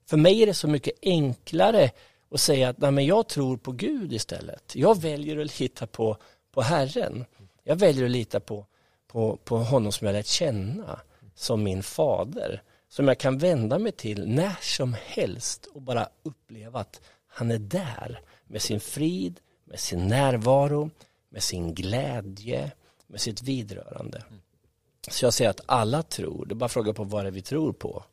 För 0.07 0.17
mig 0.17 0.43
är 0.43 0.47
det 0.47 0.55
så 0.55 0.69
mycket 0.69 0.95
enklare 1.03 1.91
att 2.31 2.41
säga 2.41 2.69
att 2.69 2.79
nej, 2.79 2.91
men 2.91 3.07
jag 3.07 3.29
tror 3.29 3.57
på 3.57 3.73
Gud 3.73 4.13
istället. 4.13 4.75
Jag 4.75 5.01
väljer 5.01 5.39
att 5.39 5.61
lita 5.61 5.87
på, 5.87 6.17
på 6.53 6.63
Herren. 6.63 7.25
Jag 7.65 7.77
väljer 7.77 8.05
att 8.05 8.11
lita 8.11 8.41
på, 8.41 8.67
på, 9.07 9.37
på 9.45 9.59
honom 9.59 9.93
som 9.93 10.07
jag 10.07 10.15
lärt 10.15 10.27
känna 10.27 11.01
som 11.35 11.63
min 11.63 11.83
fader. 11.83 12.63
Som 12.89 13.09
jag 13.09 13.19
kan 13.19 13.39
vända 13.39 13.79
mig 13.79 13.93
till 13.93 14.29
när 14.29 14.57
som 14.61 14.97
helst 15.05 15.67
och 15.67 15.83
bara 15.83 16.09
uppleva 16.23 16.81
att 16.81 17.01
han 17.27 17.51
är 17.51 17.59
där 17.59 18.21
med 18.47 18.63
sin 18.63 18.81
frid, 18.81 19.41
med 19.65 19.81
sin 19.81 20.09
närvaro, 20.09 20.91
med 21.29 21.43
sin 21.43 21.75
glädje, 21.75 22.73
med 23.07 23.21
sitt 23.21 23.43
vidrörande. 23.43 24.25
Så 25.09 25.25
jag 25.25 25.35
säger 25.35 25.51
att 25.51 25.61
alla 25.67 26.03
tror, 26.03 26.47
det 26.47 26.53
är 26.53 26.57
bara 26.57 26.69
fråga 26.69 26.93
på 26.93 27.05
vad 27.05 27.25
det 27.25 27.29
är 27.29 27.33
vi 27.33 27.43
tror 27.43 27.73
på. 27.73 28.05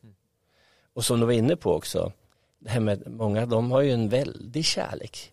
Och 0.92 1.04
som 1.04 1.20
du 1.20 1.26
var 1.26 1.32
inne 1.32 1.56
på 1.56 1.72
också, 1.72 2.12
det 2.58 2.70
här 2.70 2.80
med 2.80 3.10
många, 3.10 3.46
de 3.46 3.70
har 3.70 3.80
ju 3.80 3.92
en 3.92 4.08
väldig 4.08 4.64
kärlek 4.64 5.32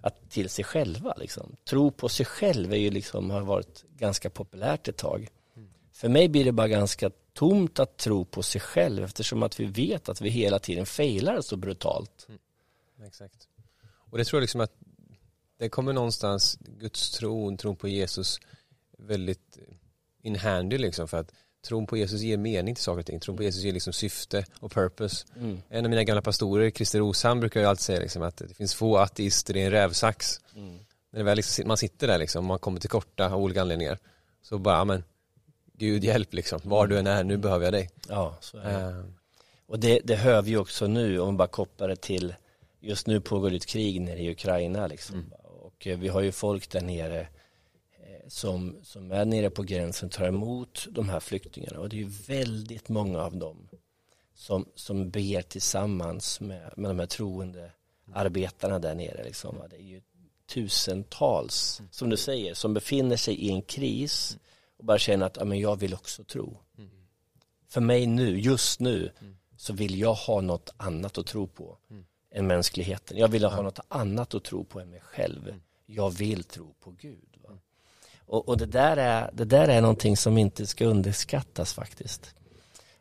att, 0.00 0.30
till 0.30 0.48
sig 0.48 0.64
själva. 0.64 1.14
Liksom. 1.16 1.56
Tro 1.64 1.90
på 1.90 2.08
sig 2.08 2.26
själv 2.26 2.72
är 2.72 2.76
ju 2.76 2.90
liksom, 2.90 3.30
har 3.30 3.40
varit 3.40 3.84
ganska 3.96 4.30
populärt 4.30 4.88
ett 4.88 4.96
tag. 4.96 5.28
För 5.92 6.08
mig 6.08 6.28
blir 6.28 6.44
det 6.44 6.52
bara 6.52 6.68
ganska 6.68 7.10
tomt 7.32 7.78
att 7.78 7.96
tro 7.96 8.24
på 8.24 8.42
sig 8.42 8.60
själv 8.60 9.04
eftersom 9.04 9.42
att 9.42 9.60
vi 9.60 9.64
vet 9.64 10.08
att 10.08 10.20
vi 10.20 10.28
hela 10.28 10.58
tiden 10.58 10.86
failar 10.86 11.40
så 11.40 11.56
brutalt. 11.56 12.28
Exakt. 13.06 13.48
Och 13.84 14.18
det 14.18 14.24
tror 14.24 14.38
jag 14.38 14.42
liksom 14.42 14.60
att 14.60 14.72
det 15.58 15.68
kommer 15.68 15.92
någonstans, 15.92 16.58
Guds 16.60 17.10
tron, 17.10 17.56
tron 17.56 17.76
på 17.76 17.88
Jesus 17.88 18.40
väldigt 18.98 19.58
in 20.22 20.36
handy 20.36 20.78
liksom 20.78 21.08
för 21.08 21.16
att 21.16 21.32
tron 21.68 21.86
på 21.86 21.96
Jesus 21.96 22.20
ger 22.20 22.36
mening 22.36 22.74
till 22.74 22.84
saker 22.84 23.00
och 23.00 23.06
ting. 23.06 23.20
Tron 23.20 23.36
på 23.36 23.42
Jesus 23.42 23.62
ger 23.62 23.72
liksom 23.72 23.92
syfte 23.92 24.44
och 24.60 24.72
purpose. 24.72 25.26
Mm. 25.36 25.62
En 25.68 25.84
av 25.84 25.90
mina 25.90 26.04
gamla 26.04 26.22
pastorer, 26.22 26.70
Christer 26.70 26.98
Roshamn, 26.98 27.40
brukar 27.40 27.60
ju 27.60 27.66
alltid 27.66 27.82
säga 27.82 28.00
liksom 28.00 28.22
att 28.22 28.36
det 28.36 28.54
finns 28.54 28.74
få 28.74 28.98
ateister 28.98 29.56
i 29.56 29.62
en 29.62 29.70
rävsax. 29.70 30.40
Mm. 30.56 30.78
När 31.10 31.22
väl 31.22 31.36
liksom, 31.36 31.68
man 31.68 31.76
sitter 31.76 32.06
där 32.06 32.18
liksom, 32.18 32.44
man 32.44 32.58
kommer 32.58 32.80
till 32.80 32.90
korta 32.90 33.26
av 33.26 33.42
olika 33.42 33.60
anledningar. 33.60 33.98
Så 34.42 34.58
bara, 34.58 34.84
men 34.84 35.04
Gud 35.82 36.04
hjälp 36.04 36.34
liksom, 36.34 36.60
var 36.64 36.86
du 36.86 36.98
än 36.98 37.06
är, 37.06 37.24
nu 37.24 37.36
behöver 37.36 37.64
jag 37.64 37.72
dig. 37.72 37.90
Ja, 38.08 38.36
så 38.40 38.58
är 38.58 38.62
det. 38.64 38.98
Eh, 38.98 39.04
Och 39.66 39.78
det, 39.78 40.00
det 40.04 40.16
hör 40.16 40.42
vi 40.42 40.50
ju 40.50 40.58
också 40.58 40.86
nu 40.86 41.20
om 41.20 41.34
vi 41.34 41.38
bara 41.38 41.48
kopplar 41.48 41.88
det 41.88 41.96
till 41.96 42.34
just 42.80 43.06
nu 43.06 43.20
pågår 43.20 43.50
det 43.50 43.56
ett 43.56 43.66
krig 43.66 44.00
nere 44.00 44.18
i 44.18 44.30
Ukraina 44.30 44.86
liksom. 44.86 45.32
Och 45.44 45.66
Och 45.66 45.86
eh, 45.86 45.98
vi 45.98 46.08
har 46.08 46.20
ju 46.20 46.32
folk 46.32 46.70
där 46.70 46.80
nere 46.80 47.20
eh, 47.20 48.28
som, 48.28 48.76
som 48.82 49.12
är 49.12 49.24
nere 49.24 49.50
på 49.50 49.62
gränsen 49.62 50.10
tar 50.10 50.26
emot 50.26 50.86
de 50.90 51.08
här 51.08 51.20
flyktingarna 51.20 51.80
och 51.80 51.88
det 51.88 51.96
är 51.96 51.98
ju 51.98 52.10
väldigt 52.26 52.88
många 52.88 53.20
av 53.22 53.36
dem 53.36 53.68
som, 54.34 54.66
som 54.74 55.10
ber 55.10 55.42
tillsammans 55.42 56.40
med, 56.40 56.72
med 56.76 56.90
de 56.90 56.98
här 56.98 57.06
troende 57.06 57.70
arbetarna 58.12 58.78
där 58.78 58.94
nere. 58.94 59.24
Liksom. 59.24 59.56
Det 59.70 59.76
är 59.76 59.80
ju 59.80 60.00
tusentals, 60.46 61.82
som 61.90 62.10
du 62.10 62.16
säger, 62.16 62.54
som 62.54 62.74
befinner 62.74 63.16
sig 63.16 63.34
i 63.34 63.50
en 63.50 63.62
kris 63.62 64.38
och 64.82 64.86
bara 64.86 64.98
känner 64.98 65.26
att 65.26 65.36
ja, 65.36 65.44
men 65.44 65.60
jag 65.60 65.76
vill 65.76 65.94
också 65.94 66.24
tro. 66.24 66.58
För 67.68 67.80
mig 67.80 68.06
nu, 68.06 68.40
just 68.40 68.80
nu, 68.80 69.12
så 69.56 69.72
vill 69.72 69.98
jag 69.98 70.14
ha 70.14 70.40
något 70.40 70.70
annat 70.76 71.18
att 71.18 71.26
tro 71.26 71.46
på 71.46 71.78
än 72.30 72.46
mänskligheten. 72.46 73.16
Jag 73.16 73.28
vill 73.28 73.44
ha 73.44 73.62
något 73.62 73.80
annat 73.88 74.34
att 74.34 74.44
tro 74.44 74.64
på 74.64 74.80
än 74.80 74.90
mig 74.90 75.00
själv. 75.00 75.54
Jag 75.86 76.10
vill 76.10 76.44
tro 76.44 76.74
på 76.80 76.90
Gud. 76.90 77.36
Va? 77.42 77.58
Och, 78.16 78.48
och 78.48 78.56
det, 78.56 78.66
där 78.66 78.96
är, 78.96 79.30
det 79.32 79.44
där 79.44 79.68
är 79.68 79.80
någonting 79.80 80.16
som 80.16 80.38
inte 80.38 80.66
ska 80.66 80.86
underskattas 80.86 81.72
faktiskt. 81.72 82.34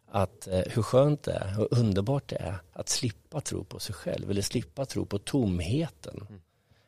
Att 0.05 0.47
eh, 0.47 0.63
hur 0.69 0.81
skönt 0.81 1.23
det 1.23 1.33
är, 1.33 1.47
hur 1.47 1.67
underbart 1.71 2.27
det 2.27 2.35
är 2.35 2.61
att 2.73 2.89
slippa 2.89 3.41
tro 3.41 3.63
på 3.63 3.79
sig 3.79 3.95
själv 3.95 4.31
eller 4.31 4.41
slippa 4.41 4.85
tro 4.85 5.05
på 5.05 5.19
tomheten. 5.19 6.27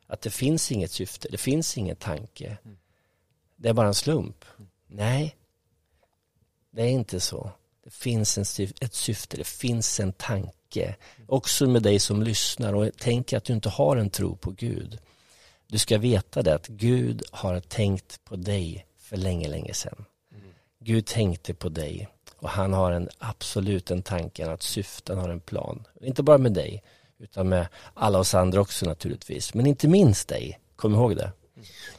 Att 0.06 0.20
det 0.20 0.30
finns 0.30 0.72
inget 0.72 0.90
syfte, 0.90 1.28
det 1.30 1.38
finns 1.38 1.78
ingen 1.78 1.96
tanke. 1.96 2.58
Det 3.56 3.68
är 3.68 3.72
bara 3.72 3.86
en 3.86 3.94
slump. 3.94 4.44
Nej, 4.96 5.36
det 6.70 6.82
är 6.82 6.88
inte 6.88 7.20
så. 7.20 7.50
Det 7.84 7.90
finns 7.90 8.38
en 8.38 8.44
syf- 8.44 8.76
ett 8.80 8.94
syfte, 8.94 9.36
det 9.36 9.46
finns 9.46 10.00
en 10.00 10.12
tanke. 10.12 10.96
Också 11.26 11.66
med 11.66 11.82
dig 11.82 11.98
som 11.98 12.22
lyssnar 12.22 12.72
och 12.74 12.96
tänker 12.96 13.36
att 13.36 13.44
du 13.44 13.52
inte 13.52 13.68
har 13.68 13.96
en 13.96 14.10
tro 14.10 14.36
på 14.36 14.50
Gud. 14.50 14.98
Du 15.66 15.78
ska 15.78 15.98
veta 15.98 16.42
det 16.42 16.54
att 16.54 16.66
Gud 16.68 17.22
har 17.30 17.60
tänkt 17.60 18.24
på 18.24 18.36
dig 18.36 18.86
för 18.98 19.16
länge, 19.16 19.48
länge 19.48 19.74
sedan. 19.74 20.04
Gud 20.80 21.06
tänkte 21.06 21.54
på 21.54 21.68
dig 21.68 22.08
och 22.36 22.48
han 22.48 22.72
har 22.72 22.92
en 22.92 23.08
absolut 23.18 23.90
en 23.90 24.02
tanke, 24.02 24.50
att 24.50 24.62
syften 24.62 25.18
har 25.18 25.28
en 25.28 25.40
plan. 25.40 25.84
Inte 26.00 26.22
bara 26.22 26.38
med 26.38 26.52
dig, 26.52 26.82
utan 27.18 27.48
med 27.48 27.68
alla 27.94 28.18
oss 28.18 28.34
andra 28.34 28.60
också 28.60 28.86
naturligtvis. 28.86 29.54
Men 29.54 29.66
inte 29.66 29.88
minst 29.88 30.28
dig, 30.28 30.60
kom 30.76 30.94
ihåg 30.94 31.16
det. 31.16 31.32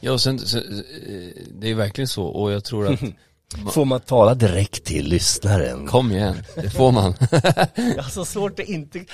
Ja, 0.00 0.12
och 0.12 0.20
sen, 0.20 0.38
sen, 0.38 0.84
eh, 1.06 1.42
det 1.60 1.70
är 1.70 1.74
verkligen 1.74 2.08
så 2.08 2.24
och 2.24 2.52
jag 2.52 2.64
tror 2.64 2.92
att 2.92 3.00
Får 3.72 3.84
man 3.84 4.00
tala 4.00 4.34
direkt 4.34 4.84
till 4.84 5.08
lyssnaren? 5.08 5.86
Kom 5.86 6.12
igen, 6.12 6.42
det 6.54 6.70
får 6.70 6.92
man. 6.92 7.14
Jag 7.74 8.02
har 8.02 8.10
så 8.10 8.24
svårt 8.24 8.60
att 8.60 8.66
inte 8.66 9.04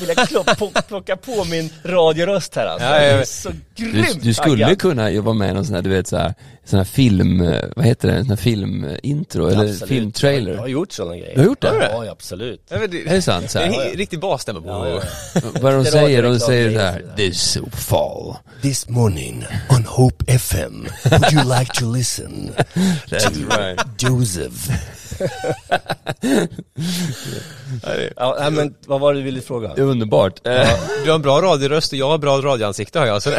vilja 0.00 0.14
klocka 0.26 0.54
på, 0.54 0.70
plocka 0.88 1.16
på 1.16 1.44
min 1.44 1.70
radioröst 1.84 2.54
här 2.56 2.66
alltså. 2.66 2.86
Ja, 2.88 2.96
ja, 2.96 3.02
ja. 3.02 3.08
Jag 3.10 3.20
är 3.20 3.24
så 3.24 3.50
Du, 3.74 3.92
grymt 3.92 4.22
du 4.22 4.34
skulle 4.34 4.64
taggad. 4.64 4.78
kunna 4.78 5.10
jobba 5.10 5.32
med 5.32 5.54
någon 5.54 5.64
sån 5.66 5.74
här, 5.74 5.82
du 5.82 5.90
vet 5.90 6.06
så 6.08 6.16
här, 6.16 6.34
sån 6.64 6.76
här 6.78 6.84
film, 6.84 7.38
vad 7.76 7.84
heter 7.84 8.08
det, 8.12 8.20
sån 8.20 8.28
här 8.30 8.36
filmintro 8.36 9.46
eller 9.48 9.60
Absolut. 9.64 9.88
filmtrailer. 9.88 10.52
Jag 10.52 10.60
har 10.60 10.68
gjort 10.68 10.92
sådana 10.92 11.16
grejer. 11.16 11.34
Du 11.34 11.40
har 11.40 11.46
gjort 11.46 11.60
det? 11.60 11.88
Ja, 11.92 12.04
ja, 12.04 12.12
absolut. 12.12 12.62
Ja, 12.68 12.78
men 12.78 12.90
det, 12.90 13.00
Är 13.00 13.14
det 13.14 13.22
sant? 13.22 13.50
Så 13.50 13.58
det 13.58 13.64
är 13.64 13.70
här? 13.70 13.90
en 13.90 13.96
riktig 13.96 14.20
basstämma 14.20 14.60
på. 14.60 14.68
Ja, 14.68 14.88
ja. 14.88 15.02
Vad 15.60 15.72
de 15.72 15.84
Det 15.84 15.90
säger, 15.90 16.22
de 16.22 16.40
säger 16.40 16.72
så 16.72 16.78
här, 16.78 17.04
this 17.16 17.58
fall. 17.72 18.36
This 18.62 18.88
morning 18.88 19.44
on 19.70 19.84
Hope 19.84 20.24
FM, 20.32 20.86
would 21.10 21.32
you 21.32 21.58
like 21.58 21.72
to 21.80 21.92
listen 21.92 22.52
That's 23.10 23.58
right. 23.58 23.77
Joseph? 23.98 24.70
ja, 28.16 28.50
men 28.50 28.74
vad 28.86 29.00
var 29.00 29.14
det 29.14 29.20
du 29.20 29.24
ville 29.24 29.40
fråga? 29.40 29.74
Det 29.74 29.80
är 29.80 29.84
underbart. 29.86 30.46
Eh, 30.46 30.68
Du 31.04 31.10
har 31.10 31.14
en 31.14 31.22
bra 31.22 31.42
radioröst 31.42 31.92
och 31.92 31.98
jag 31.98 32.08
har 32.08 32.18
bra 32.18 32.38
radioansikte 32.40 32.98
har 32.98 33.06
jag. 33.06 33.22
Så 33.22 33.30
det, 33.30 33.36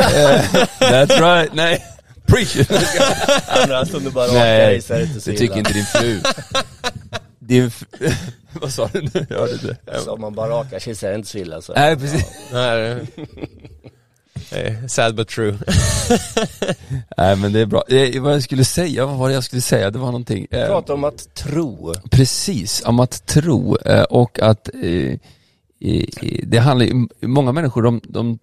That's 0.80 1.22
right, 1.22 1.54
nej. 1.54 1.86
Preach 2.28 2.56
it. 2.56 2.72
Andra 3.48 3.86
stunder 3.86 4.12
bara 4.12 4.28
Nej, 4.32 4.82
det 4.88 5.02
inte 5.02 5.22
så 5.22 5.30
det 5.32 5.38
tycker 5.38 5.58
inte 5.58 5.74
din 5.74 5.86
fru. 5.86 6.22
Din 7.40 7.72
fru, 7.72 7.88
vad 8.62 8.74
sa 8.74 8.90
du 8.94 9.02
nu? 9.02 9.26
Jag 9.30 9.38
hörde 9.38 9.54
inte. 9.54 9.78
Så 10.04 10.12
om 10.12 10.22
man 10.22 10.34
bara 10.34 10.50
rakar 10.50 10.80
sig 10.80 10.96
så 10.96 11.06
är 11.06 11.10
det 11.10 11.16
inte 11.16 11.30
så 11.30 11.38
illa 11.38 11.62
så. 11.62 11.74
Nej, 11.74 11.98
precis. 11.98 12.26
nej, 12.54 12.92
eh, 12.92 12.98
sad 14.88 15.16
but 15.16 15.28
true. 15.28 15.52
Nej 17.18 17.36
men 17.36 17.54
det 17.54 17.60
är 17.60 17.66
bra. 17.66 17.84
Eh, 17.88 18.22
vad 18.22 18.34
jag 18.34 18.44
skulle 18.44 18.66
säga, 18.66 19.06
vad 19.06 19.18
var 19.18 19.28
det 19.28 19.34
jag 19.34 19.44
skulle 19.44 19.62
säga? 19.62 19.92
Det 19.92 20.00
var 20.00 20.06
någonting. 20.06 20.48
Eh, 20.52 20.68
Prata 20.68 20.94
om 20.94 21.04
att 21.04 21.34
tro. 21.34 21.94
Precis, 22.12 22.84
om 22.86 23.00
att 23.00 23.26
tro 23.26 23.78
eh, 23.78 24.04
och 24.04 24.40
att 24.40 24.70
eh, 24.84 25.18
eh, 25.80 26.06
det 26.44 26.58
handlar 26.58 26.86
ju, 26.86 27.08
många 27.22 27.52
människor 27.52 27.82
de, 27.82 28.02
de 28.04 28.40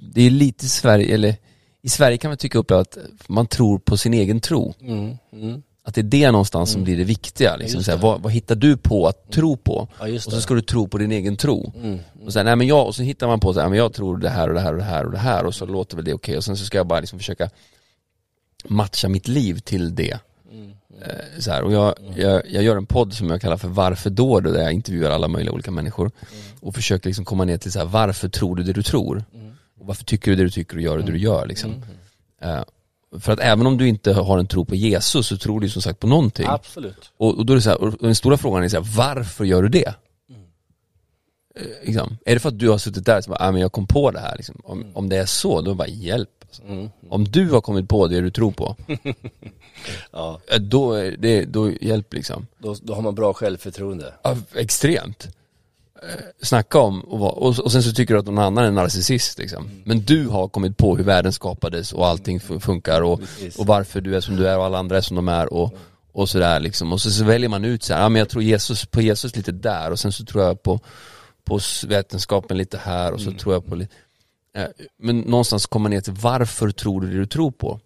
det 0.00 0.22
är 0.22 0.30
lite 0.30 0.68
Sverige, 0.68 1.14
eller 1.14 1.36
i 1.82 1.88
Sverige 1.88 2.18
kan 2.18 2.30
man 2.30 2.38
tycka 2.38 2.58
upp 2.58 2.70
att 2.70 2.98
man 3.26 3.46
tror 3.46 3.78
på 3.78 3.96
sin 3.96 4.14
egen 4.14 4.40
tro. 4.40 4.74
Mm, 4.80 5.16
mm. 5.32 5.62
Att 5.88 5.94
det 5.94 6.00
är 6.00 6.02
det 6.02 6.30
någonstans 6.30 6.70
som 6.70 6.84
blir 6.84 6.96
det 6.96 7.04
viktiga. 7.04 7.56
Liksom, 7.56 7.78
just 7.78 7.86
så 7.86 7.90
här, 7.90 7.98
det. 7.98 8.02
vad, 8.02 8.22
vad 8.22 8.32
hittar 8.32 8.54
du 8.54 8.76
på 8.76 9.06
att 9.06 9.32
tro 9.32 9.56
på? 9.56 9.88
Ja, 10.00 10.14
Och 10.14 10.22
så 10.22 10.40
ska 10.40 10.54
du 10.54 10.60
tro 10.60 10.88
på 10.88 10.98
din 10.98 11.12
egen 11.12 11.36
tro. 11.36 11.72
Mm. 11.76 11.98
Och 12.24 12.32
sen, 12.32 12.46
nej 12.46 12.56
men 12.56 12.66
jag, 12.66 12.86
och 12.86 12.94
så 12.94 13.02
hittar 13.02 13.26
man 13.26 13.40
på 13.40 13.54
så 13.54 13.60
här, 13.60 13.68
men 13.68 13.78
jag 13.78 13.92
tror 13.92 14.16
det 14.16 14.28
här 14.28 14.48
och 14.48 14.54
det 14.54 14.60
här 14.60 14.72
och 14.72 14.78
det 14.78 14.84
här 14.84 15.04
och 15.04 15.12
det 15.12 15.18
här 15.18 15.44
och 15.44 15.54
så 15.54 15.66
låter 15.66 15.96
väl 15.96 16.04
det 16.04 16.14
okej 16.14 16.36
och 16.36 16.44
sen 16.44 16.56
så 16.56 16.64
ska 16.64 16.78
jag 16.78 16.86
bara 16.86 17.00
liksom 17.00 17.18
försöka 17.18 17.50
matcha 18.64 19.08
mitt 19.08 19.28
liv 19.28 19.58
till 19.58 19.94
det. 19.94 20.18
Mm. 20.52 20.70
Eh, 21.02 21.40
så 21.40 21.50
här, 21.50 21.62
och 21.62 21.72
jag, 21.72 21.94
jag, 22.16 22.42
jag 22.50 22.62
gör 22.62 22.76
en 22.76 22.86
podd 22.86 23.14
som 23.14 23.30
jag 23.30 23.40
kallar 23.40 23.56
för 23.56 23.68
Varför 23.68 24.10
då? 24.10 24.40
Där 24.40 24.62
jag 24.62 24.72
intervjuar 24.72 25.10
alla 25.10 25.28
möjliga 25.28 25.52
olika 25.52 25.70
människor 25.70 26.10
och 26.60 26.74
försöker 26.74 27.08
liksom 27.08 27.24
komma 27.24 27.44
ner 27.44 27.58
till 27.58 27.72
så 27.72 27.78
här, 27.78 27.86
varför 27.86 28.28
tror 28.28 28.56
du 28.56 28.62
det 28.62 28.72
du 28.72 28.82
tror? 28.82 29.24
Och 29.80 29.86
varför 29.86 30.04
tycker 30.04 30.30
du 30.30 30.36
det 30.36 30.42
du 30.42 30.50
tycker 30.50 30.76
och 30.76 30.82
gör 30.82 30.98
det 30.98 31.04
du 31.04 31.18
gör 31.18 31.46
liksom? 31.46 31.82
Eh, 32.42 32.62
för 33.20 33.32
att 33.32 33.40
även 33.40 33.66
om 33.66 33.78
du 33.78 33.88
inte 33.88 34.12
har 34.12 34.38
en 34.38 34.46
tro 34.46 34.64
på 34.64 34.74
Jesus 34.74 35.26
så 35.26 35.36
tror 35.36 35.60
du 35.60 35.68
som 35.68 35.82
sagt 35.82 36.00
på 36.00 36.06
någonting. 36.06 36.46
Absolut. 36.48 37.12
Och, 37.16 37.38
och 37.38 37.46
då 37.46 37.52
är 37.52 37.54
det 37.54 37.62
så 37.62 37.70
här, 37.70 37.80
och 37.80 37.94
den 38.00 38.14
stora 38.14 38.36
frågan 38.36 38.64
är 38.64 38.68
så 38.68 38.76
här, 38.76 38.96
varför 38.96 39.44
gör 39.44 39.62
du 39.62 39.68
det? 39.68 39.94
Eh, 41.60 41.66
liksom. 41.84 42.18
Är 42.24 42.34
det 42.34 42.40
för 42.40 42.48
att 42.48 42.58
du 42.58 42.68
har 42.68 42.78
suttit 42.78 43.06
där 43.06 43.18
och 43.18 43.24
bara, 43.28 43.48
ah, 43.48 43.52
men 43.52 43.60
jag 43.60 43.72
kom 43.72 43.86
på 43.86 44.10
det 44.10 44.20
här 44.20 44.36
liksom. 44.36 44.60
om, 44.64 44.84
om 44.94 45.08
det 45.08 45.16
är 45.16 45.26
så, 45.26 45.60
då 45.60 45.74
bara 45.74 45.88
hjälp. 45.88 46.30
Alltså. 46.42 46.62
Mm. 46.62 46.88
Om 47.08 47.24
du 47.24 47.50
har 47.50 47.60
kommit 47.60 47.88
på 47.88 48.06
det 48.06 48.20
du 48.20 48.30
tror 48.30 48.50
på, 48.50 48.76
Ja, 50.12 50.40
eh, 50.46 50.60
då, 50.60 50.92
är 50.92 51.16
det, 51.18 51.44
då 51.44 51.70
hjälp 51.80 52.14
liksom. 52.14 52.46
då, 52.58 52.76
då 52.82 52.94
har 52.94 53.02
man 53.02 53.14
bra 53.14 53.34
självförtroende. 53.34 54.14
Ja, 54.22 54.36
extremt. 54.54 55.28
Eh, 56.02 56.08
Snacka 56.42 56.78
om, 56.80 57.00
och, 57.00 57.18
vara- 57.18 57.32
och, 57.32 57.58
och 57.58 57.72
sen 57.72 57.82
så 57.82 57.92
tycker 57.92 58.14
du 58.14 58.20
att 58.20 58.26
någon 58.26 58.38
annan 58.38 58.64
är 58.64 58.70
narcissist 58.70 59.38
liksom. 59.38 59.70
Men 59.84 60.00
du 60.00 60.28
har 60.28 60.48
kommit 60.48 60.76
på 60.76 60.96
hur 60.96 61.04
världen 61.04 61.32
skapades 61.32 61.92
och 61.92 62.06
allting 62.06 62.38
fun- 62.40 62.60
funkar 62.60 63.02
och, 63.02 63.20
och 63.58 63.66
varför 63.66 64.00
du 64.00 64.16
är 64.16 64.20
som 64.20 64.36
du 64.36 64.48
är 64.48 64.58
och 64.58 64.64
alla 64.64 64.78
andra 64.78 64.96
är 64.96 65.00
som 65.00 65.16
de 65.16 65.28
är 65.28 65.52
och, 65.52 65.74
och 66.12 66.28
sådär 66.28 66.60
liksom. 66.60 66.92
Och 66.92 67.00
så, 67.00 67.10
så 67.10 67.24
väljer 67.24 67.48
man 67.48 67.64
ut 67.64 67.82
så 67.82 67.94
här, 67.94 68.00
ja 68.02 68.08
men 68.08 68.18
jag 68.18 68.28
tror 68.28 68.42
Jesus, 68.42 68.86
på 68.86 69.00
Jesus 69.02 69.36
lite 69.36 69.52
där 69.52 69.90
och 69.90 69.98
sen 69.98 70.12
så 70.12 70.24
tror 70.24 70.44
jag 70.44 70.62
på, 70.62 70.80
på 71.44 71.60
vetenskapen 71.86 72.56
lite 72.58 72.78
här 72.78 73.12
och 73.12 73.20
så 73.20 73.32
tror 73.32 73.54
jag 73.54 73.66
på 73.66 73.74
lite 73.74 73.94
eh, 74.56 74.64
men 74.98 75.18
någonstans 75.20 75.66
komma 75.66 75.88
ner 75.88 76.00
till 76.00 76.12
varför 76.12 76.70
tror 76.70 77.00
du 77.00 77.06
det 77.06 77.18
du 77.18 77.26
tror 77.26 77.50
på? 77.50 77.80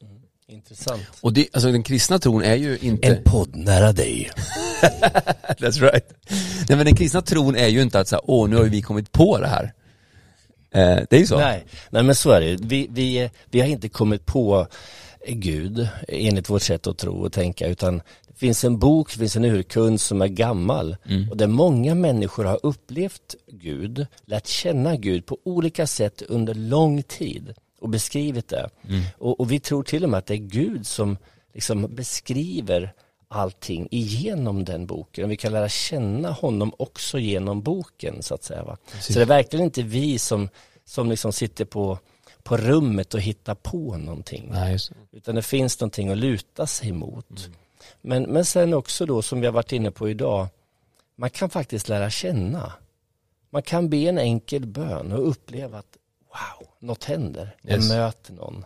Intressant. 0.53 1.03
Och 1.21 1.33
det, 1.33 1.49
alltså 1.53 1.73
den 1.73 1.83
kristna 1.83 2.19
tron 2.19 2.43
är 2.43 2.55
ju 2.55 2.79
inte 2.81 3.09
En 3.09 3.23
podd 3.25 3.57
nära 3.57 3.93
dig. 3.93 4.31
That's 5.59 5.81
right. 5.81 6.13
Nej 6.69 6.77
men 6.77 6.87
den 6.87 6.97
kristna 6.97 7.23
tron 7.23 7.57
är 7.57 7.69
ju 7.69 7.83
inte 7.83 8.01
att 8.01 8.09
säga, 8.09 8.21
åh 8.25 8.49
nu 8.49 8.57
har 8.57 8.65
ju 8.65 8.71
vi 8.71 8.83
kommit 8.83 9.13
på 9.13 9.39
det 9.39 9.47
här. 9.47 9.73
Eh, 10.75 11.05
det 11.11 11.17
är 11.17 11.21
ju 11.21 11.27
så. 11.27 11.39
Nej, 11.39 11.65
nej 11.91 12.03
men 12.03 12.15
så 12.15 12.31
är 12.31 12.41
det 12.41 12.57
vi, 12.63 12.89
vi, 12.91 13.31
vi 13.51 13.61
har 13.61 13.67
inte 13.67 13.89
kommit 13.89 14.27
på 14.27 14.67
Gud 15.29 15.89
enligt 16.09 16.51
vårt 16.51 16.63
sätt 16.63 16.87
att 16.87 16.99
tro 16.99 17.15
och 17.15 17.33
tänka 17.33 17.67
utan 17.67 18.03
det 18.29 18.39
finns 18.39 18.65
en 18.65 18.79
bok, 18.79 19.13
det 19.13 19.19
finns 19.19 19.37
en 19.37 19.45
urkund 19.45 20.01
som 20.01 20.23
är 20.23 20.29
gammal 20.29 20.97
och 21.31 21.37
där 21.37 21.47
många 21.47 21.95
människor 21.95 22.45
har 22.45 22.61
upplevt 22.63 23.35
Gud, 23.47 24.07
lärt 24.27 24.47
känna 24.47 24.97
Gud 24.97 25.27
på 25.27 25.39
olika 25.45 25.87
sätt 25.87 26.23
under 26.23 26.55
lång 26.55 27.03
tid 27.03 27.55
och 27.83 27.89
beskrivit 27.89 28.49
det. 28.49 28.71
Och, 29.19 29.41
och 29.41 29.53
vi 29.53 29.61
tror 29.61 29.83
till 29.83 30.05
och 30.05 30.11
med 30.11 30.19
att 30.19 30.27
det 30.27 30.35
är 30.35 30.37
Gud 30.37 30.87
som 30.87 31.17
liksom 31.53 31.95
beskriver 31.95 32.93
allting 33.29 33.89
igenom 33.91 34.65
den 34.65 34.87
boken. 34.87 35.25
Och 35.25 35.31
vi 35.31 35.37
kan 35.37 35.53
lära 35.53 35.69
känna 35.69 36.31
honom 36.31 36.73
också 36.79 37.19
genom 37.19 37.63
boken 37.63 38.23
så 38.23 38.35
att 38.35 38.45
säga. 38.45 38.63
Va? 38.65 38.77
Så 39.01 39.13
det 39.13 39.23
är 39.23 39.27
verkligen 39.27 39.65
inte 39.65 39.83
vi 39.83 40.19
som, 40.19 40.49
som 40.85 41.11
liksom 41.11 41.33
sitter 41.33 41.65
på, 41.65 41.99
på 42.43 42.57
rummet 42.57 43.15
och 43.15 43.21
hittar 43.21 43.55
på 43.55 43.97
någonting. 43.97 44.49
Nej. 44.53 44.79
Utan 45.13 45.35
det 45.35 45.43
finns 45.43 45.81
någonting 45.81 46.09
att 46.09 46.19
luta 46.19 46.67
sig 46.67 46.93
mot. 46.93 47.51
Men, 48.01 48.23
men 48.23 48.45
sen 48.45 48.75
också 48.75 49.07
då 49.07 49.23
som 49.23 49.41
vi 49.41 49.47
har 49.47 49.53
varit 49.53 49.73
inne 49.73 49.91
på 49.91 50.11
idag, 50.11 50.47
man 51.17 51.31
kan 51.31 51.51
faktiskt 51.51 51.89
lära 51.89 52.11
känna. 52.11 52.73
Man 53.51 53.63
kan 53.63 53.89
be 53.89 53.97
en 53.97 54.19
enkel 54.19 54.67
bön 54.67 55.13
och 55.13 55.29
uppleva 55.29 55.79
att 55.79 55.97
wow, 56.33 56.69
något 56.79 57.05
händer. 57.05 57.57
Jag 57.63 57.77
yes. 57.77 57.89
möter 57.89 58.33
någon. 58.33 58.65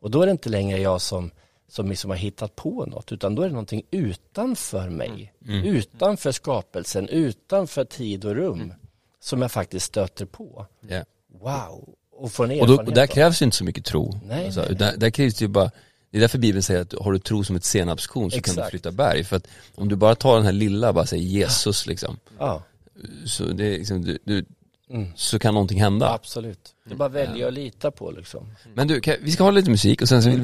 Och 0.00 0.10
då 0.10 0.22
är 0.22 0.26
det 0.26 0.32
inte 0.32 0.48
längre 0.48 0.78
jag 0.78 1.00
som, 1.00 1.30
som 1.68 1.88
liksom 1.88 2.10
har 2.10 2.16
hittat 2.16 2.56
på 2.56 2.86
något, 2.86 3.12
utan 3.12 3.34
då 3.34 3.42
är 3.42 3.46
det 3.46 3.52
någonting 3.52 3.82
utanför 3.90 4.88
mig, 4.88 5.32
mm. 5.44 5.60
mm. 5.60 5.76
utanför 5.76 6.32
skapelsen, 6.32 7.08
utanför 7.08 7.84
tid 7.84 8.24
och 8.24 8.34
rum, 8.34 8.60
mm. 8.60 8.74
som 9.20 9.42
jag 9.42 9.52
faktiskt 9.52 9.86
stöter 9.86 10.24
på. 10.24 10.66
Yeah. 10.88 11.04
Wow, 11.40 11.94
och 12.12 12.32
får 12.32 12.44
en 12.44 12.50
erfarenhet. 12.50 12.78
Och, 12.78 12.84
då, 12.84 12.90
och 12.90 12.94
där 12.94 13.06
krävs 13.06 13.42
ju 13.42 13.44
inte 13.44 13.56
så 13.56 13.64
mycket 13.64 13.84
tro. 13.84 14.20
Nej, 14.24 14.46
alltså, 14.46 14.60
nej. 14.60 14.74
Där, 14.74 14.96
där 14.96 15.10
krävs 15.10 15.34
det 15.34 15.44
ju 15.44 15.48
bara 15.48 15.70
det 16.10 16.18
är 16.18 16.20
därför 16.20 16.38
Bibeln 16.38 16.62
säger 16.62 16.80
att 16.80 16.92
har 16.92 17.12
du 17.12 17.18
tro 17.18 17.44
som 17.44 17.56
ett 17.56 17.64
senapskorn 17.64 18.30
så 18.30 18.36
Exakt. 18.36 18.56
kan 18.56 18.64
du 18.64 18.70
flytta 18.70 18.90
berg. 18.90 19.24
För 19.24 19.36
att 19.36 19.46
om 19.74 19.88
du 19.88 19.96
bara 19.96 20.14
tar 20.14 20.36
den 20.36 20.44
här 20.44 20.52
lilla, 20.52 20.92
bara 20.92 21.06
säger 21.06 21.24
Jesus 21.24 21.86
liksom. 21.86 22.18
Ja. 22.38 22.62
Så 23.26 23.44
det 23.44 23.64
är 23.64 23.78
liksom, 23.78 24.04
du, 24.04 24.18
du, 24.24 24.44
Mm. 24.90 25.08
så 25.16 25.38
kan 25.38 25.54
någonting 25.54 25.80
hända. 25.80 26.12
Absolut. 26.14 26.74
Det 26.84 26.94
är 26.94 26.96
bara 26.96 27.06
att 27.06 27.12
välja 27.12 27.46
och 27.46 27.52
lita 27.52 27.90
på 27.90 28.10
liksom. 28.10 28.54
Men 28.74 28.88
du, 28.88 29.00
vi 29.20 29.32
ska 29.32 29.44
ha 29.44 29.50
lite 29.50 29.70
musik 29.70 30.02
och 30.02 30.08
sen 30.08 30.22
så 30.22 30.26
vill 30.28 30.32
vi 30.32 30.36